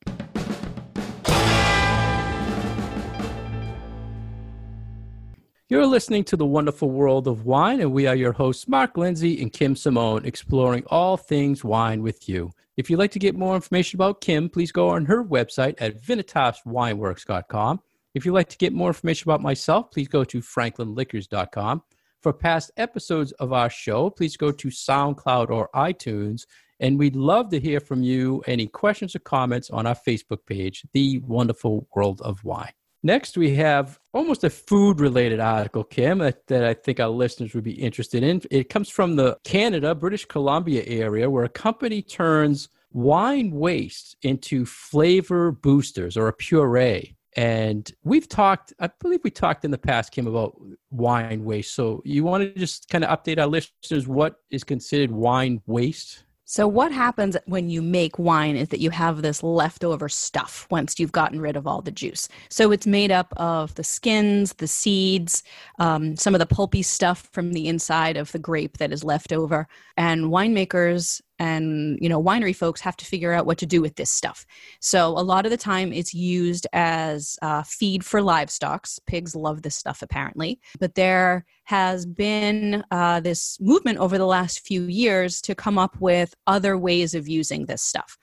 You're 5.71 5.85
listening 5.85 6.23
to 6.25 6.35
the 6.35 6.47
wonderful 6.47 6.89
world 6.89 7.27
of 7.27 7.45
wine, 7.45 7.79
and 7.79 7.91
we 7.91 8.07
are 8.07 8.15
your 8.15 8.33
hosts, 8.33 8.67
Mark 8.67 8.97
Lindsay 8.97 9.39
and 9.39 9.53
Kim 9.53 9.75
Simone, 9.75 10.25
exploring 10.25 10.83
all 10.87 11.15
things 11.15 11.63
wine 11.63 12.01
with 12.01 12.27
you. 12.27 12.51
If 12.75 12.89
you'd 12.89 12.97
like 12.97 13.11
to 13.11 13.19
get 13.19 13.35
more 13.35 13.53
information 13.53 13.97
about 13.97 14.19
Kim, 14.19 14.49
please 14.49 14.71
go 14.71 14.89
on 14.89 15.05
her 15.05 15.23
website 15.23 15.75
at 15.79 16.01
vinitaswineworks.com. 16.01 17.81
If 18.15 18.25
you'd 18.25 18.33
like 18.33 18.49
to 18.49 18.57
get 18.57 18.73
more 18.73 18.89
information 18.89 19.29
about 19.29 19.41
myself, 19.41 19.91
please 19.91 20.07
go 20.07 20.23
to 20.23 20.39
franklinliquors.com. 20.39 21.83
For 22.21 22.33
past 22.33 22.71
episodes 22.75 23.31
of 23.33 23.53
our 23.53 23.69
show, 23.69 24.09
please 24.09 24.35
go 24.35 24.51
to 24.51 24.67
SoundCloud 24.67 25.49
or 25.49 25.69
iTunes. 25.75 26.45
And 26.79 26.97
we'd 26.97 27.15
love 27.15 27.49
to 27.49 27.59
hear 27.59 27.79
from 27.79 28.01
you. 28.01 28.41
Any 28.47 28.67
questions 28.67 29.15
or 29.15 29.19
comments 29.19 29.69
on 29.69 29.85
our 29.85 29.95
Facebook 29.95 30.45
page, 30.45 30.85
The 30.93 31.19
Wonderful 31.19 31.87
World 31.95 32.21
of 32.21 32.43
Wine. 32.43 32.71
Next, 33.03 33.37
we 33.37 33.55
have 33.55 33.99
almost 34.13 34.43
a 34.43 34.49
food 34.49 34.99
related 34.99 35.39
article, 35.39 35.85
Kim, 35.85 36.17
that, 36.17 36.45
that, 36.47 36.65
I 36.65 36.73
think 36.73 36.99
our 36.99 37.07
listeners 37.07 37.53
would 37.53 37.63
be 37.63 37.79
interested 37.79 38.23
in. 38.23 38.41
It 38.51 38.67
comes 38.67 38.89
from 38.89 39.15
the 39.15 39.37
Canada, 39.45 39.95
British 39.95 40.25
Columbia 40.25 40.83
area, 40.85 41.29
where 41.29 41.45
a 41.45 41.49
company 41.49 42.01
turns 42.01 42.67
wine 42.91 43.51
waste 43.51 44.17
into 44.23 44.65
flavor 44.65 45.51
boosters 45.51 46.17
or 46.17 46.27
a 46.27 46.33
puree. 46.33 47.15
And 47.35 47.91
we've 48.03 48.27
talked, 48.27 48.73
I 48.79 48.89
believe 48.99 49.21
we 49.23 49.29
talked 49.29 49.63
in 49.63 49.71
the 49.71 49.77
past, 49.77 50.11
Kim, 50.11 50.27
about 50.27 50.59
wine 50.89 51.43
waste. 51.43 51.75
So 51.75 52.01
you 52.03 52.23
want 52.23 52.43
to 52.43 52.59
just 52.59 52.89
kind 52.89 53.03
of 53.03 53.09
update 53.17 53.39
our 53.39 53.47
listeners 53.47 54.07
what 54.07 54.37
is 54.49 54.63
considered 54.63 55.11
wine 55.11 55.61
waste? 55.67 56.23
So, 56.51 56.67
what 56.67 56.91
happens 56.91 57.37
when 57.45 57.69
you 57.69 57.83
make 57.83 58.17
wine 58.17 58.55
is 58.55 58.69
that 58.69 58.79
you 58.79 58.89
have 58.89 59.21
this 59.21 59.43
leftover 59.43 60.09
stuff 60.09 60.65
once 60.71 60.99
you've 60.99 61.11
gotten 61.11 61.39
rid 61.39 61.55
of 61.55 61.67
all 61.67 61.83
the 61.83 61.91
juice. 61.91 62.27
So, 62.49 62.71
it's 62.71 62.87
made 62.87 63.11
up 63.11 63.31
of 63.37 63.75
the 63.75 63.83
skins, 63.83 64.53
the 64.53 64.65
seeds, 64.65 65.43
um, 65.77 66.15
some 66.15 66.33
of 66.33 66.39
the 66.39 66.47
pulpy 66.47 66.81
stuff 66.81 67.29
from 67.33 67.53
the 67.53 67.67
inside 67.67 68.17
of 68.17 68.31
the 68.31 68.39
grape 68.39 68.79
that 68.79 68.91
is 68.91 69.03
left 69.03 69.31
over. 69.31 69.67
And 69.95 70.31
winemakers 70.31 71.21
and 71.39 71.97
you 72.01 72.09
know 72.09 72.21
winery 72.21 72.55
folks 72.55 72.81
have 72.81 72.97
to 72.97 73.05
figure 73.05 73.33
out 73.33 73.45
what 73.45 73.57
to 73.57 73.65
do 73.65 73.81
with 73.81 73.95
this 73.95 74.11
stuff. 74.11 74.45
So 74.79 75.07
a 75.07 75.23
lot 75.23 75.45
of 75.45 75.51
the 75.51 75.57
time 75.57 75.91
it's 75.91 76.13
used 76.13 76.67
as 76.73 77.37
uh, 77.41 77.63
feed 77.63 78.05
for 78.05 78.21
livestock 78.21 78.87
pigs 79.07 79.35
love 79.35 79.61
this 79.61 79.75
stuff 79.75 80.01
apparently. 80.01 80.59
But 80.79 80.95
there 80.95 81.45
has 81.63 82.05
been 82.05 82.83
uh, 82.91 83.19
this 83.21 83.57
movement 83.59 83.99
over 83.99 84.17
the 84.17 84.25
last 84.25 84.65
few 84.65 84.83
years 84.83 85.41
to 85.41 85.55
come 85.55 85.77
up 85.77 85.99
with 85.99 86.33
other 86.47 86.77
ways 86.77 87.13
of 87.15 87.27
using 87.27 87.65
this 87.65 87.81
stuff 87.81 88.17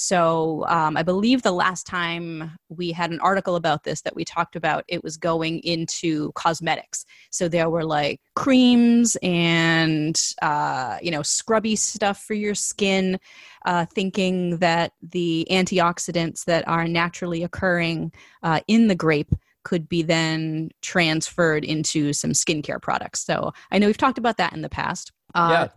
so 0.00 0.64
um, 0.66 0.96
I 0.96 1.02
believe 1.02 1.42
the 1.42 1.52
last 1.52 1.86
time 1.86 2.56
we 2.70 2.90
had 2.90 3.10
an 3.10 3.20
article 3.20 3.54
about 3.54 3.84
this 3.84 4.00
that 4.00 4.16
we 4.16 4.24
talked 4.24 4.56
about, 4.56 4.82
it 4.88 5.04
was 5.04 5.18
going 5.18 5.58
into 5.58 6.32
cosmetics. 6.32 7.04
So 7.28 7.48
there 7.48 7.68
were 7.68 7.84
like 7.84 8.18
creams 8.34 9.18
and 9.22 10.18
uh, 10.40 10.96
you 11.02 11.10
know 11.10 11.20
scrubby 11.20 11.76
stuff 11.76 12.22
for 12.22 12.32
your 12.32 12.54
skin, 12.54 13.20
uh, 13.66 13.84
thinking 13.84 14.56
that 14.56 14.92
the 15.02 15.46
antioxidants 15.50 16.46
that 16.46 16.66
are 16.66 16.88
naturally 16.88 17.42
occurring 17.42 18.10
uh, 18.42 18.60
in 18.68 18.88
the 18.88 18.94
grape 18.94 19.34
could 19.64 19.86
be 19.86 20.00
then 20.00 20.70
transferred 20.80 21.62
into 21.62 22.14
some 22.14 22.30
skincare 22.30 22.80
products. 22.80 23.20
So 23.20 23.52
I 23.70 23.78
know 23.78 23.86
we've 23.86 23.98
talked 23.98 24.16
about 24.16 24.38
that 24.38 24.54
in 24.54 24.62
the 24.62 24.70
past. 24.70 25.12
Uh, 25.34 25.68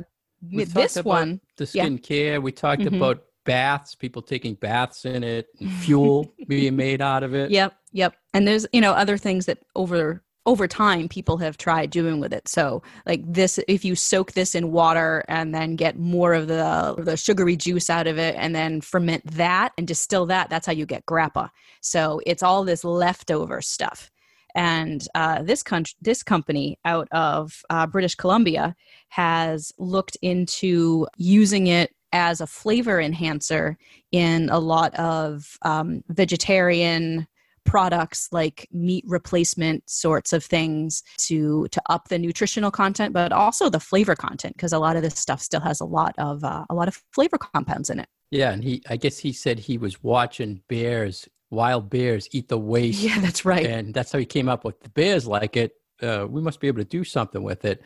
yeah. 0.47 0.63
this 0.63 0.95
one, 1.03 1.41
the 1.57 1.65
skincare, 1.65 2.31
yeah. 2.31 2.37
we 2.37 2.53
talked 2.53 2.83
mm-hmm. 2.83 2.95
about 2.95 3.25
baths, 3.45 3.95
people 3.95 4.21
taking 4.21 4.55
baths 4.55 5.05
in 5.05 5.23
it, 5.23 5.47
fuel 5.79 6.33
being 6.47 6.75
made 6.75 7.01
out 7.01 7.23
of 7.23 7.33
it. 7.33 7.51
Yep, 7.51 7.73
yep. 7.91 8.15
And 8.33 8.47
there's 8.47 8.65
you 8.73 8.81
know 8.81 8.91
other 8.93 9.17
things 9.17 9.45
that 9.45 9.59
over 9.75 10.23
over 10.45 10.67
time 10.67 11.07
people 11.07 11.37
have 11.37 11.57
tried 11.57 11.89
doing 11.89 12.19
with 12.19 12.33
it. 12.33 12.47
So 12.47 12.83
like 13.05 13.21
this, 13.25 13.59
if 13.67 13.85
you 13.85 13.95
soak 13.95 14.33
this 14.33 14.55
in 14.55 14.71
water 14.71 15.23
and 15.29 15.55
then 15.55 15.75
get 15.75 15.97
more 15.97 16.33
of 16.33 16.47
the 16.47 16.95
the 16.97 17.17
sugary 17.17 17.55
juice 17.55 17.89
out 17.89 18.07
of 18.07 18.17
it, 18.17 18.35
and 18.37 18.55
then 18.55 18.81
ferment 18.81 19.25
that 19.33 19.73
and 19.77 19.87
distill 19.87 20.25
that, 20.27 20.49
that's 20.49 20.65
how 20.65 20.73
you 20.73 20.85
get 20.85 21.05
grappa. 21.05 21.49
So 21.81 22.21
it's 22.25 22.43
all 22.43 22.63
this 22.63 22.83
leftover 22.83 23.61
stuff. 23.61 24.09
And 24.55 25.07
uh, 25.15 25.41
this 25.41 25.63
country, 25.63 25.95
this 26.01 26.21
company 26.21 26.77
out 26.85 27.07
of 27.11 27.63
uh, 27.71 27.87
British 27.87 28.13
Columbia 28.13 28.75
has 29.09 29.71
looked 29.79 30.15
into 30.21 31.07
using 31.17 31.67
it 31.67 31.91
as 32.13 32.39
a 32.39 32.47
flavor 32.47 33.01
enhancer 33.01 33.77
in 34.11 34.49
a 34.49 34.59
lot 34.59 34.93
of 34.95 35.57
um, 35.63 36.03
vegetarian 36.07 37.27
products 37.65 38.27
like 38.31 38.67
meat 38.71 39.03
replacement 39.07 39.89
sorts 39.89 40.33
of 40.33 40.43
things 40.43 41.01
to 41.17 41.65
to 41.71 41.81
up 41.89 42.09
the 42.09 42.19
nutritional 42.19 42.69
content 42.69 43.13
but 43.13 43.31
also 43.31 43.69
the 43.69 43.79
flavor 43.79 44.15
content 44.15 44.55
because 44.55 44.73
a 44.73 44.79
lot 44.79 44.95
of 44.95 45.01
this 45.01 45.17
stuff 45.17 45.41
still 45.41 45.61
has 45.61 45.79
a 45.79 45.85
lot 45.85 46.13
of 46.17 46.43
uh, 46.43 46.65
a 46.69 46.75
lot 46.75 46.87
of 46.87 47.01
flavor 47.11 47.37
compounds 47.37 47.89
in 47.89 47.99
it. 47.99 48.07
Yeah 48.31 48.51
and 48.51 48.63
he 48.63 48.81
i 48.89 48.97
guess 48.97 49.17
he 49.17 49.31
said 49.31 49.59
he 49.59 49.77
was 49.77 50.03
watching 50.03 50.61
bears 50.67 51.27
wild 51.51 51.89
bears 51.89 52.27
eat 52.31 52.49
the 52.49 52.57
waste. 52.57 53.01
Yeah 53.01 53.19
that's 53.21 53.45
right. 53.45 53.65
And 53.65 53.93
that's 53.93 54.11
how 54.11 54.19
he 54.19 54.25
came 54.25 54.49
up 54.49 54.65
with 54.65 54.79
the 54.81 54.89
bears 54.89 55.25
like 55.25 55.55
it 55.55 55.73
uh, 56.01 56.27
we 56.29 56.41
must 56.41 56.59
be 56.59 56.67
able 56.67 56.79
to 56.79 56.89
do 56.89 57.03
something 57.03 57.43
with 57.43 57.63
it 57.63 57.81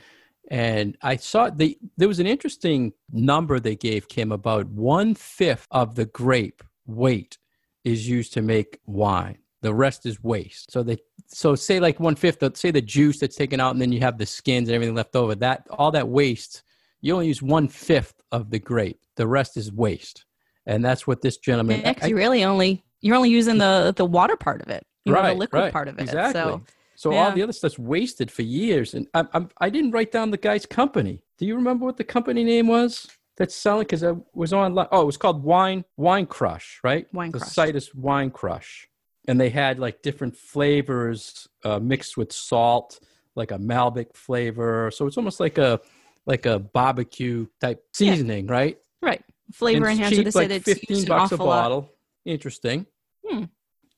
and 0.49 0.97
I 1.01 1.17
saw 1.17 1.49
the 1.49 1.77
there 1.97 2.07
was 2.07 2.19
an 2.19 2.27
interesting 2.27 2.93
number 3.11 3.59
they 3.59 3.75
gave 3.75 4.07
Kim 4.07 4.31
about 4.31 4.67
one 4.67 5.13
fifth 5.13 5.67
of 5.71 5.95
the 5.95 6.05
grape 6.05 6.63
weight 6.85 7.37
is 7.83 8.07
used 8.07 8.33
to 8.33 8.41
make 8.41 8.79
wine. 8.85 9.39
The 9.61 9.73
rest 9.73 10.05
is 10.05 10.23
waste. 10.23 10.71
So 10.71 10.83
they 10.83 10.97
so 11.27 11.55
say 11.55 11.79
like 11.79 11.99
one 11.99 12.15
fifth. 12.15 12.57
Say 12.57 12.71
the 12.71 12.81
juice 12.81 13.19
that's 13.19 13.35
taken 13.35 13.59
out, 13.59 13.71
and 13.71 13.81
then 13.81 13.91
you 13.91 13.99
have 13.99 14.17
the 14.17 14.25
skins 14.25 14.69
and 14.69 14.75
everything 14.75 14.95
left 14.95 15.15
over. 15.15 15.35
That 15.35 15.67
all 15.69 15.91
that 15.91 16.07
waste, 16.07 16.63
you 17.01 17.13
only 17.13 17.27
use 17.27 17.41
one 17.41 17.67
fifth 17.67 18.21
of 18.31 18.49
the 18.49 18.59
grape. 18.59 19.01
The 19.17 19.27
rest 19.27 19.57
is 19.57 19.71
waste, 19.71 20.25
and 20.65 20.85
that's 20.85 21.05
what 21.05 21.21
this 21.21 21.37
gentleman. 21.37 21.81
I, 21.85 22.07
you 22.07 22.15
really 22.15 22.45
only 22.45 22.85
you're 23.01 23.15
only 23.15 23.31
using 23.31 23.57
the 23.57 23.93
the 23.95 24.05
water 24.05 24.37
part 24.37 24.61
of 24.61 24.69
it, 24.69 24.85
you 25.03 25.13
right? 25.13 25.23
Know, 25.23 25.33
the 25.33 25.39
liquid 25.39 25.61
right, 25.63 25.73
part 25.73 25.89
of 25.89 25.97
it. 25.97 26.03
Exactly. 26.03 26.39
So 26.39 26.61
so 26.97 27.11
yeah. 27.11 27.25
all 27.25 27.31
the 27.31 27.43
other 27.43 27.53
stuff's 27.53 27.77
wasted 27.77 28.31
for 28.31 28.41
years, 28.41 28.95
and 28.95 29.07
I, 29.13 29.23
I'm, 29.31 29.49
I 29.59 29.69
didn't 29.69 29.91
write 29.91 30.11
down 30.11 30.31
the 30.31 30.37
guy's 30.37 30.65
company. 30.65 31.21
Do 31.37 31.45
you 31.45 31.55
remember 31.55 31.85
what 31.85 31.95
the 31.95 32.03
company 32.03 32.43
name 32.43 32.65
was? 32.65 33.07
That's 33.37 33.53
selling 33.53 33.83
because 33.83 34.03
I 34.03 34.15
was 34.33 34.51
on. 34.51 34.75
Oh, 34.91 35.01
it 35.03 35.05
was 35.05 35.15
called 35.15 35.43
Wine 35.43 35.85
Wine 35.95 36.25
Crush, 36.25 36.79
right? 36.83 37.05
Wine 37.13 37.29
the 37.31 37.37
Crush. 37.37 37.51
site 37.51 37.75
is 37.75 37.93
Wine 37.93 38.31
Crush, 38.31 38.87
and 39.27 39.39
they 39.39 39.49
had 39.49 39.77
like 39.77 40.01
different 40.01 40.35
flavors 40.35 41.47
uh, 41.63 41.77
mixed 41.77 42.17
with 42.17 42.33
salt, 42.33 42.99
like 43.35 43.51
a 43.51 43.59
Malbec 43.59 44.15
flavor. 44.15 44.89
So 44.89 45.05
it's 45.05 45.17
almost 45.17 45.39
like 45.39 45.59
a 45.59 45.79
like 46.25 46.47
a 46.47 46.57
barbecue 46.57 47.45
type 47.61 47.83
seasoning, 47.93 48.47
yeah. 48.47 48.51
right? 48.51 48.77
Right. 49.03 49.23
Flavor 49.53 49.87
enhancer. 49.87 50.15
Cheap, 50.15 50.25
they 50.25 50.31
say 50.31 50.47
like 50.47 50.63
fifteen 50.63 51.05
bucks 51.05 51.31
a 51.31 51.37
bottle. 51.37 51.81
Lot. 51.81 51.89
Interesting. 52.25 52.87
Hmm. 53.23 53.43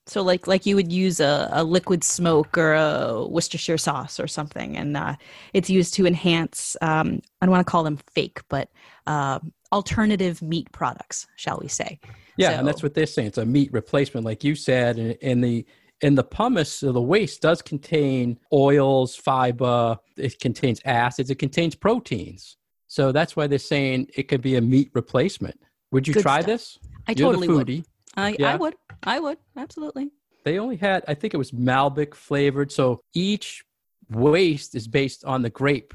So 0.09 0.23
like 0.23 0.47
like 0.47 0.65
you 0.65 0.75
would 0.75 0.91
use 0.91 1.19
a, 1.19 1.49
a 1.51 1.63
liquid 1.63 2.03
smoke 2.03 2.57
or 2.57 2.73
a 2.73 3.27
Worcestershire 3.27 3.77
sauce 3.77 4.19
or 4.19 4.27
something, 4.27 4.75
and 4.75 4.97
uh, 4.97 5.15
it's 5.53 5.69
used 5.69 5.93
to 5.95 6.07
enhance. 6.07 6.75
Um, 6.81 7.21
I 7.39 7.45
don't 7.45 7.51
want 7.51 7.65
to 7.65 7.69
call 7.71 7.83
them 7.83 7.99
fake, 8.15 8.41
but 8.49 8.69
uh, 9.05 9.39
alternative 9.71 10.41
meat 10.41 10.71
products, 10.71 11.27
shall 11.35 11.59
we 11.61 11.67
say? 11.67 11.99
Yeah, 12.37 12.51
so, 12.51 12.59
and 12.59 12.67
that's 12.67 12.81
what 12.81 12.95
they're 12.95 13.05
saying. 13.05 13.27
It's 13.27 13.37
a 13.37 13.45
meat 13.45 13.71
replacement, 13.71 14.25
like 14.25 14.43
you 14.43 14.55
said, 14.55 14.97
and, 14.97 15.15
and 15.21 15.43
the 15.43 15.65
and 16.01 16.17
the 16.17 16.23
pomace, 16.23 16.67
so 16.67 16.91
the 16.91 17.01
waste 17.01 17.41
does 17.41 17.61
contain 17.61 18.39
oils, 18.51 19.15
fiber. 19.15 19.99
It 20.17 20.39
contains 20.39 20.81
acids. 20.85 21.29
It 21.29 21.35
contains 21.35 21.75
proteins. 21.75 22.57
So 22.87 23.11
that's 23.11 23.35
why 23.35 23.45
they're 23.45 23.59
saying 23.59 24.09
it 24.15 24.23
could 24.23 24.41
be 24.41 24.55
a 24.55 24.61
meat 24.61 24.89
replacement. 24.93 25.59
Would 25.91 26.07
you 26.07 26.15
try 26.15 26.39
stuff. 26.39 26.45
this? 26.45 26.79
I 27.07 27.11
You're 27.11 27.27
totally 27.27 27.47
would. 27.49 27.85
I, 28.15 28.35
yeah. 28.39 28.53
I 28.53 28.55
would. 28.55 28.75
I 29.03 29.19
would. 29.19 29.37
Absolutely. 29.55 30.11
They 30.43 30.59
only 30.59 30.77
had, 30.77 31.03
I 31.07 31.13
think 31.13 31.33
it 31.33 31.37
was 31.37 31.51
Malbec 31.51 32.15
flavored. 32.15 32.71
So 32.71 33.01
each 33.13 33.63
waste 34.09 34.75
is 34.75 34.87
based 34.87 35.25
on 35.25 35.41
the 35.41 35.49
grape 35.49 35.93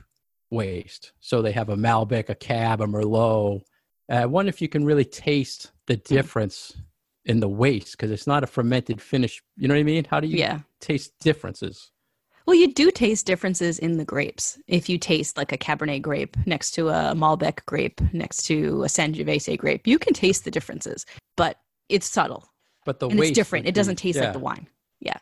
waste. 0.50 1.12
So 1.20 1.42
they 1.42 1.52
have 1.52 1.68
a 1.68 1.76
Malbec, 1.76 2.28
a 2.28 2.34
Cab, 2.34 2.80
a 2.80 2.86
Merlot. 2.86 3.62
I 4.08 4.26
wonder 4.26 4.50
if 4.50 4.60
you 4.60 4.68
can 4.68 4.84
really 4.84 5.04
taste 5.04 5.72
the 5.86 5.96
difference 5.96 6.76
in 7.24 7.40
the 7.40 7.48
waste 7.48 7.92
because 7.92 8.10
it's 8.10 8.26
not 8.26 8.44
a 8.44 8.46
fermented 8.46 9.00
finish. 9.00 9.42
You 9.56 9.68
know 9.68 9.74
what 9.74 9.80
I 9.80 9.84
mean? 9.84 10.04
How 10.04 10.20
do 10.20 10.28
you 10.28 10.38
yeah. 10.38 10.60
taste 10.80 11.18
differences? 11.20 11.90
Well, 12.46 12.56
you 12.56 12.74
do 12.74 12.90
taste 12.90 13.24
differences 13.24 13.78
in 13.78 13.96
the 13.96 14.04
grapes. 14.04 14.58
If 14.66 14.90
you 14.90 14.98
taste 14.98 15.38
like 15.38 15.52
a 15.52 15.56
Cabernet 15.58 16.02
grape 16.02 16.36
next 16.46 16.72
to 16.72 16.90
a 16.90 17.14
Malbec 17.14 17.64
grape 17.64 18.02
next 18.12 18.42
to 18.44 18.84
a 18.84 18.86
Sangiovese 18.86 19.56
grape, 19.56 19.86
you 19.86 19.98
can 19.98 20.12
taste 20.12 20.44
the 20.44 20.50
differences, 20.50 21.06
but 21.36 21.58
it's 21.88 22.06
subtle. 22.06 22.46
But 22.84 23.00
the 23.00 23.08
and 23.08 23.18
it's 23.20 23.30
different. 23.30 23.66
It 23.66 23.74
doesn't 23.74 23.96
taste 23.96 24.16
yeah. 24.16 24.24
like 24.24 24.32
the 24.32 24.38
wine. 24.38 24.68
Yeah. 25.00 25.18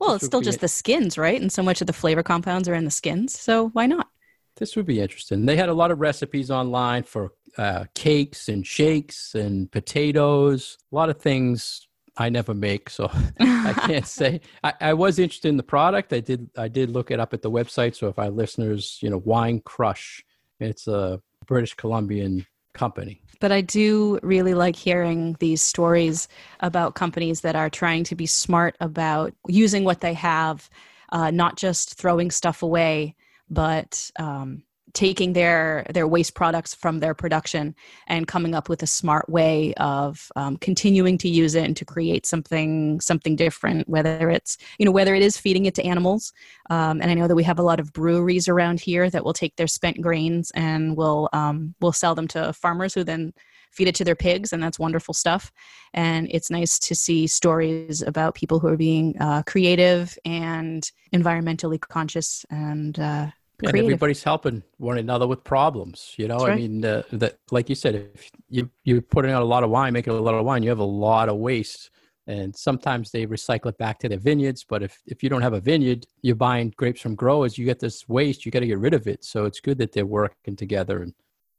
Well, 0.00 0.14
This 0.14 0.22
it's 0.22 0.26
still 0.26 0.40
just 0.40 0.58
it. 0.58 0.62
the 0.62 0.68
skins, 0.68 1.16
right? 1.16 1.40
And 1.40 1.52
so 1.52 1.62
much 1.62 1.80
of 1.80 1.86
the 1.86 1.92
flavor 1.92 2.22
compounds 2.22 2.68
are 2.68 2.74
in 2.74 2.84
the 2.84 2.90
skins. 2.90 3.38
So 3.38 3.68
why 3.68 3.86
not? 3.86 4.08
This 4.56 4.76
would 4.76 4.86
be 4.86 5.00
interesting. 5.00 5.46
They 5.46 5.56
had 5.56 5.68
a 5.68 5.74
lot 5.74 5.90
of 5.90 6.00
recipes 6.00 6.50
online 6.50 7.02
for 7.02 7.32
uh, 7.58 7.84
cakes 7.94 8.48
and 8.48 8.66
shakes 8.66 9.34
and 9.34 9.70
potatoes, 9.70 10.78
a 10.92 10.94
lot 10.94 11.10
of 11.10 11.20
things 11.20 11.88
I 12.16 12.28
never 12.28 12.54
make, 12.54 12.90
so 12.90 13.10
I 13.40 13.72
can't 13.86 14.06
say. 14.06 14.40
I, 14.62 14.74
I, 14.80 14.94
was 14.94 15.18
interested 15.18 15.48
in 15.48 15.56
the 15.56 15.64
product. 15.64 16.12
I 16.12 16.20
did 16.20 16.48
I 16.56 16.68
did 16.68 16.90
look 16.90 17.10
it 17.10 17.18
up 17.18 17.34
at 17.34 17.42
the 17.42 17.50
website. 17.50 17.96
So 17.96 18.08
if 18.08 18.18
our 18.18 18.30
listeners, 18.30 18.98
you 19.02 19.10
know, 19.10 19.18
Wine 19.24 19.60
Crush, 19.64 20.24
it's 20.60 20.86
a 20.86 21.20
British 21.46 21.74
Columbian 21.74 22.46
company. 22.74 23.20
But 23.40 23.52
I 23.52 23.60
do 23.60 24.18
really 24.22 24.54
like 24.54 24.76
hearing 24.76 25.36
these 25.40 25.62
stories 25.62 26.28
about 26.60 26.94
companies 26.94 27.40
that 27.40 27.56
are 27.56 27.70
trying 27.70 28.04
to 28.04 28.14
be 28.14 28.26
smart 28.26 28.76
about 28.80 29.34
using 29.48 29.84
what 29.84 30.00
they 30.00 30.14
have, 30.14 30.68
uh, 31.10 31.30
not 31.30 31.56
just 31.56 31.94
throwing 31.94 32.30
stuff 32.30 32.62
away, 32.62 33.16
but 33.50 34.10
um, 34.18 34.62
taking 34.94 35.32
their 35.32 35.84
their 35.92 36.06
waste 36.06 36.34
products 36.34 36.74
from 36.74 37.00
their 37.00 37.14
production 37.14 37.74
and 38.06 38.26
coming 38.26 38.54
up 38.54 38.68
with 38.68 38.82
a 38.82 38.86
smart 38.86 39.28
way 39.28 39.74
of 39.74 40.30
um, 40.36 40.56
continuing 40.56 41.18
to 41.18 41.28
use 41.28 41.54
it 41.54 41.64
and 41.64 41.76
to 41.76 41.84
create 41.84 42.24
something 42.24 43.00
something 43.00 43.36
different 43.36 43.88
whether 43.88 44.30
it's 44.30 44.56
you 44.78 44.86
know 44.86 44.92
whether 44.92 45.14
it 45.14 45.22
is 45.22 45.36
feeding 45.36 45.66
it 45.66 45.74
to 45.74 45.84
animals. 45.84 46.32
Um, 46.70 47.02
and 47.02 47.10
i 47.10 47.14
know 47.14 47.28
that 47.28 47.34
we 47.34 47.42
have 47.42 47.58
a 47.58 47.62
lot 47.62 47.80
of 47.80 47.92
breweries 47.92 48.48
around 48.48 48.80
here 48.80 49.10
that 49.10 49.24
will 49.24 49.34
take 49.34 49.56
their 49.56 49.66
spent 49.66 50.00
grains 50.00 50.50
and 50.54 50.96
will 50.96 51.28
um, 51.32 51.74
will 51.80 51.92
sell 51.92 52.14
them 52.14 52.28
to 52.28 52.52
farmers 52.52 52.94
who 52.94 53.04
then 53.04 53.32
feed 53.74 53.88
it 53.88 53.94
to 53.96 54.04
their 54.04 54.14
pigs 54.14 54.52
and 54.52 54.62
that's 54.62 54.78
wonderful 54.78 55.12
stuff. 55.12 55.52
And 55.92 56.28
it's 56.30 56.50
nice 56.50 56.78
to 56.78 56.94
see 56.94 57.26
stories 57.26 58.02
about 58.02 58.34
people 58.34 58.60
who 58.60 58.68
are 58.68 58.76
being 58.76 59.16
uh, 59.20 59.42
creative 59.46 60.16
and 60.24 60.88
environmentally 61.12 61.80
conscious 61.80 62.46
and 62.50 62.98
uh, 62.98 63.26
and 63.62 63.76
everybody's 63.76 64.22
helping 64.22 64.62
one 64.78 64.98
another 64.98 65.26
with 65.26 65.44
problems. 65.44 66.14
You 66.16 66.28
know, 66.28 66.38
right. 66.38 66.52
I 66.52 66.56
mean, 66.56 66.84
uh, 66.84 67.02
that 67.12 67.38
like 67.50 67.68
you 67.68 67.74
said, 67.74 67.94
if 67.94 68.30
you 68.48 68.70
you're 68.84 69.02
putting 69.02 69.30
out 69.30 69.42
a 69.42 69.46
lot 69.46 69.62
of 69.62 69.70
wine, 69.70 69.92
making 69.92 70.12
a 70.12 70.16
lot 70.16 70.34
of 70.34 70.44
wine, 70.44 70.62
you 70.62 70.68
have 70.70 70.78
a 70.78 70.84
lot 70.84 71.28
of 71.28 71.36
waste. 71.36 71.90
And 72.26 72.56
sometimes 72.56 73.10
they 73.10 73.26
recycle 73.26 73.66
it 73.66 73.76
back 73.76 73.98
to 73.98 74.08
their 74.08 74.18
vineyards. 74.18 74.64
But 74.64 74.82
if, 74.82 74.98
if 75.06 75.22
you 75.22 75.28
don't 75.28 75.42
have 75.42 75.52
a 75.52 75.60
vineyard, 75.60 76.06
you're 76.22 76.34
buying 76.34 76.72
grapes 76.74 77.02
from 77.02 77.14
growers, 77.14 77.58
you 77.58 77.66
get 77.66 77.80
this 77.80 78.08
waste, 78.08 78.46
you 78.46 78.50
got 78.50 78.60
to 78.60 78.66
get 78.66 78.78
rid 78.78 78.94
of 78.94 79.06
it. 79.06 79.24
So 79.24 79.44
it's 79.44 79.60
good 79.60 79.76
that 79.76 79.92
they're 79.92 80.06
working 80.06 80.56
together 80.56 81.02
and 81.02 81.12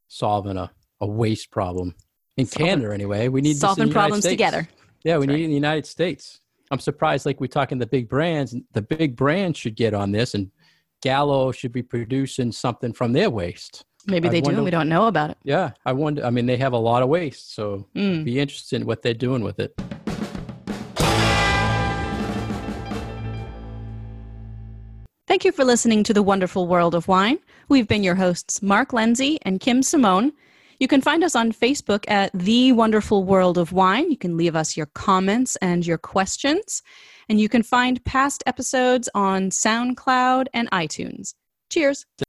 solving 0.08 0.58
a, 0.58 0.72
a 1.02 1.06
waste 1.06 1.52
problem. 1.52 1.94
In 2.36 2.48
solving, 2.48 2.68
Canada, 2.68 2.94
anyway, 2.96 3.28
we 3.28 3.42
need 3.42 3.58
solving 3.58 3.92
problems 3.92 4.24
States. 4.24 4.34
together. 4.34 4.68
Yeah, 5.04 5.18
we 5.18 5.28
That's 5.28 5.28
need 5.28 5.34
right. 5.34 5.42
it 5.42 5.44
in 5.44 5.50
the 5.52 5.56
United 5.56 5.86
States. 5.86 6.40
I'm 6.72 6.80
surprised, 6.80 7.28
like 7.28 7.40
we're 7.40 7.46
talking 7.46 7.78
the 7.78 7.86
big 7.86 8.10
brands, 8.10 8.56
the 8.74 8.82
big 8.82 9.16
brands 9.16 9.60
should 9.60 9.76
get 9.76 9.94
on 9.94 10.12
this 10.12 10.34
and 10.34 10.50
Gallo 11.06 11.52
should 11.52 11.72
be 11.72 11.84
producing 11.84 12.52
something 12.52 12.92
from 12.92 13.14
their 13.14 13.30
waste. 13.30 13.86
Maybe 14.08 14.28
they 14.28 14.42
wonder, 14.42 14.62
do. 14.62 14.64
We 14.64 14.72
don't 14.72 14.90
know 14.90 15.06
about 15.06 15.30
it. 15.30 15.38
Yeah, 15.44 15.74
I 15.86 15.94
wonder. 15.94 16.26
I 16.26 16.32
mean, 16.32 16.48
they 16.48 16.58
have 16.58 16.74
a 16.74 16.80
lot 16.80 17.04
of 17.04 17.10
waste, 17.10 17.54
so 17.54 17.88
mm. 17.96 18.24
be 18.24 18.40
interested 18.40 18.82
in 18.82 18.88
what 18.88 19.04
they're 19.04 19.14
doing 19.14 19.44
with 19.44 19.60
it. 19.60 19.80
Thank 25.28 25.46
you 25.46 25.52
for 25.52 25.64
listening 25.64 26.04
to 26.06 26.14
The 26.14 26.24
Wonderful 26.24 26.66
World 26.66 26.96
of 26.96 27.08
Wine. 27.08 27.38
We've 27.70 27.88
been 27.88 28.04
your 28.04 28.16
hosts, 28.16 28.64
Mark 28.64 28.92
Lindsay 28.92 29.38
and 29.44 29.60
Kim 29.60 29.84
Simone. 29.84 30.32
You 30.80 30.88
can 30.88 31.02
find 31.02 31.24
us 31.24 31.36
on 31.36 31.52
Facebook 31.52 32.04
at 32.08 32.32
The 32.34 32.72
Wonderful 32.72 33.24
World 33.24 33.60
of 33.60 33.72
Wine. 33.74 34.10
You 34.10 34.18
can 34.18 34.38
leave 34.38 34.56
us 34.56 34.76
your 34.76 34.88
comments 34.88 35.56
and 35.58 35.86
your 35.86 36.00
questions. 36.00 36.82
And 37.30 37.40
you 37.40 37.50
can 37.50 37.64
find 37.64 38.04
past 38.06 38.44
episodes 38.46 39.10
on 39.16 39.50
SoundCloud 39.50 40.48
and 40.54 40.70
iTunes. 40.72 41.34
Cheers. 41.70 42.06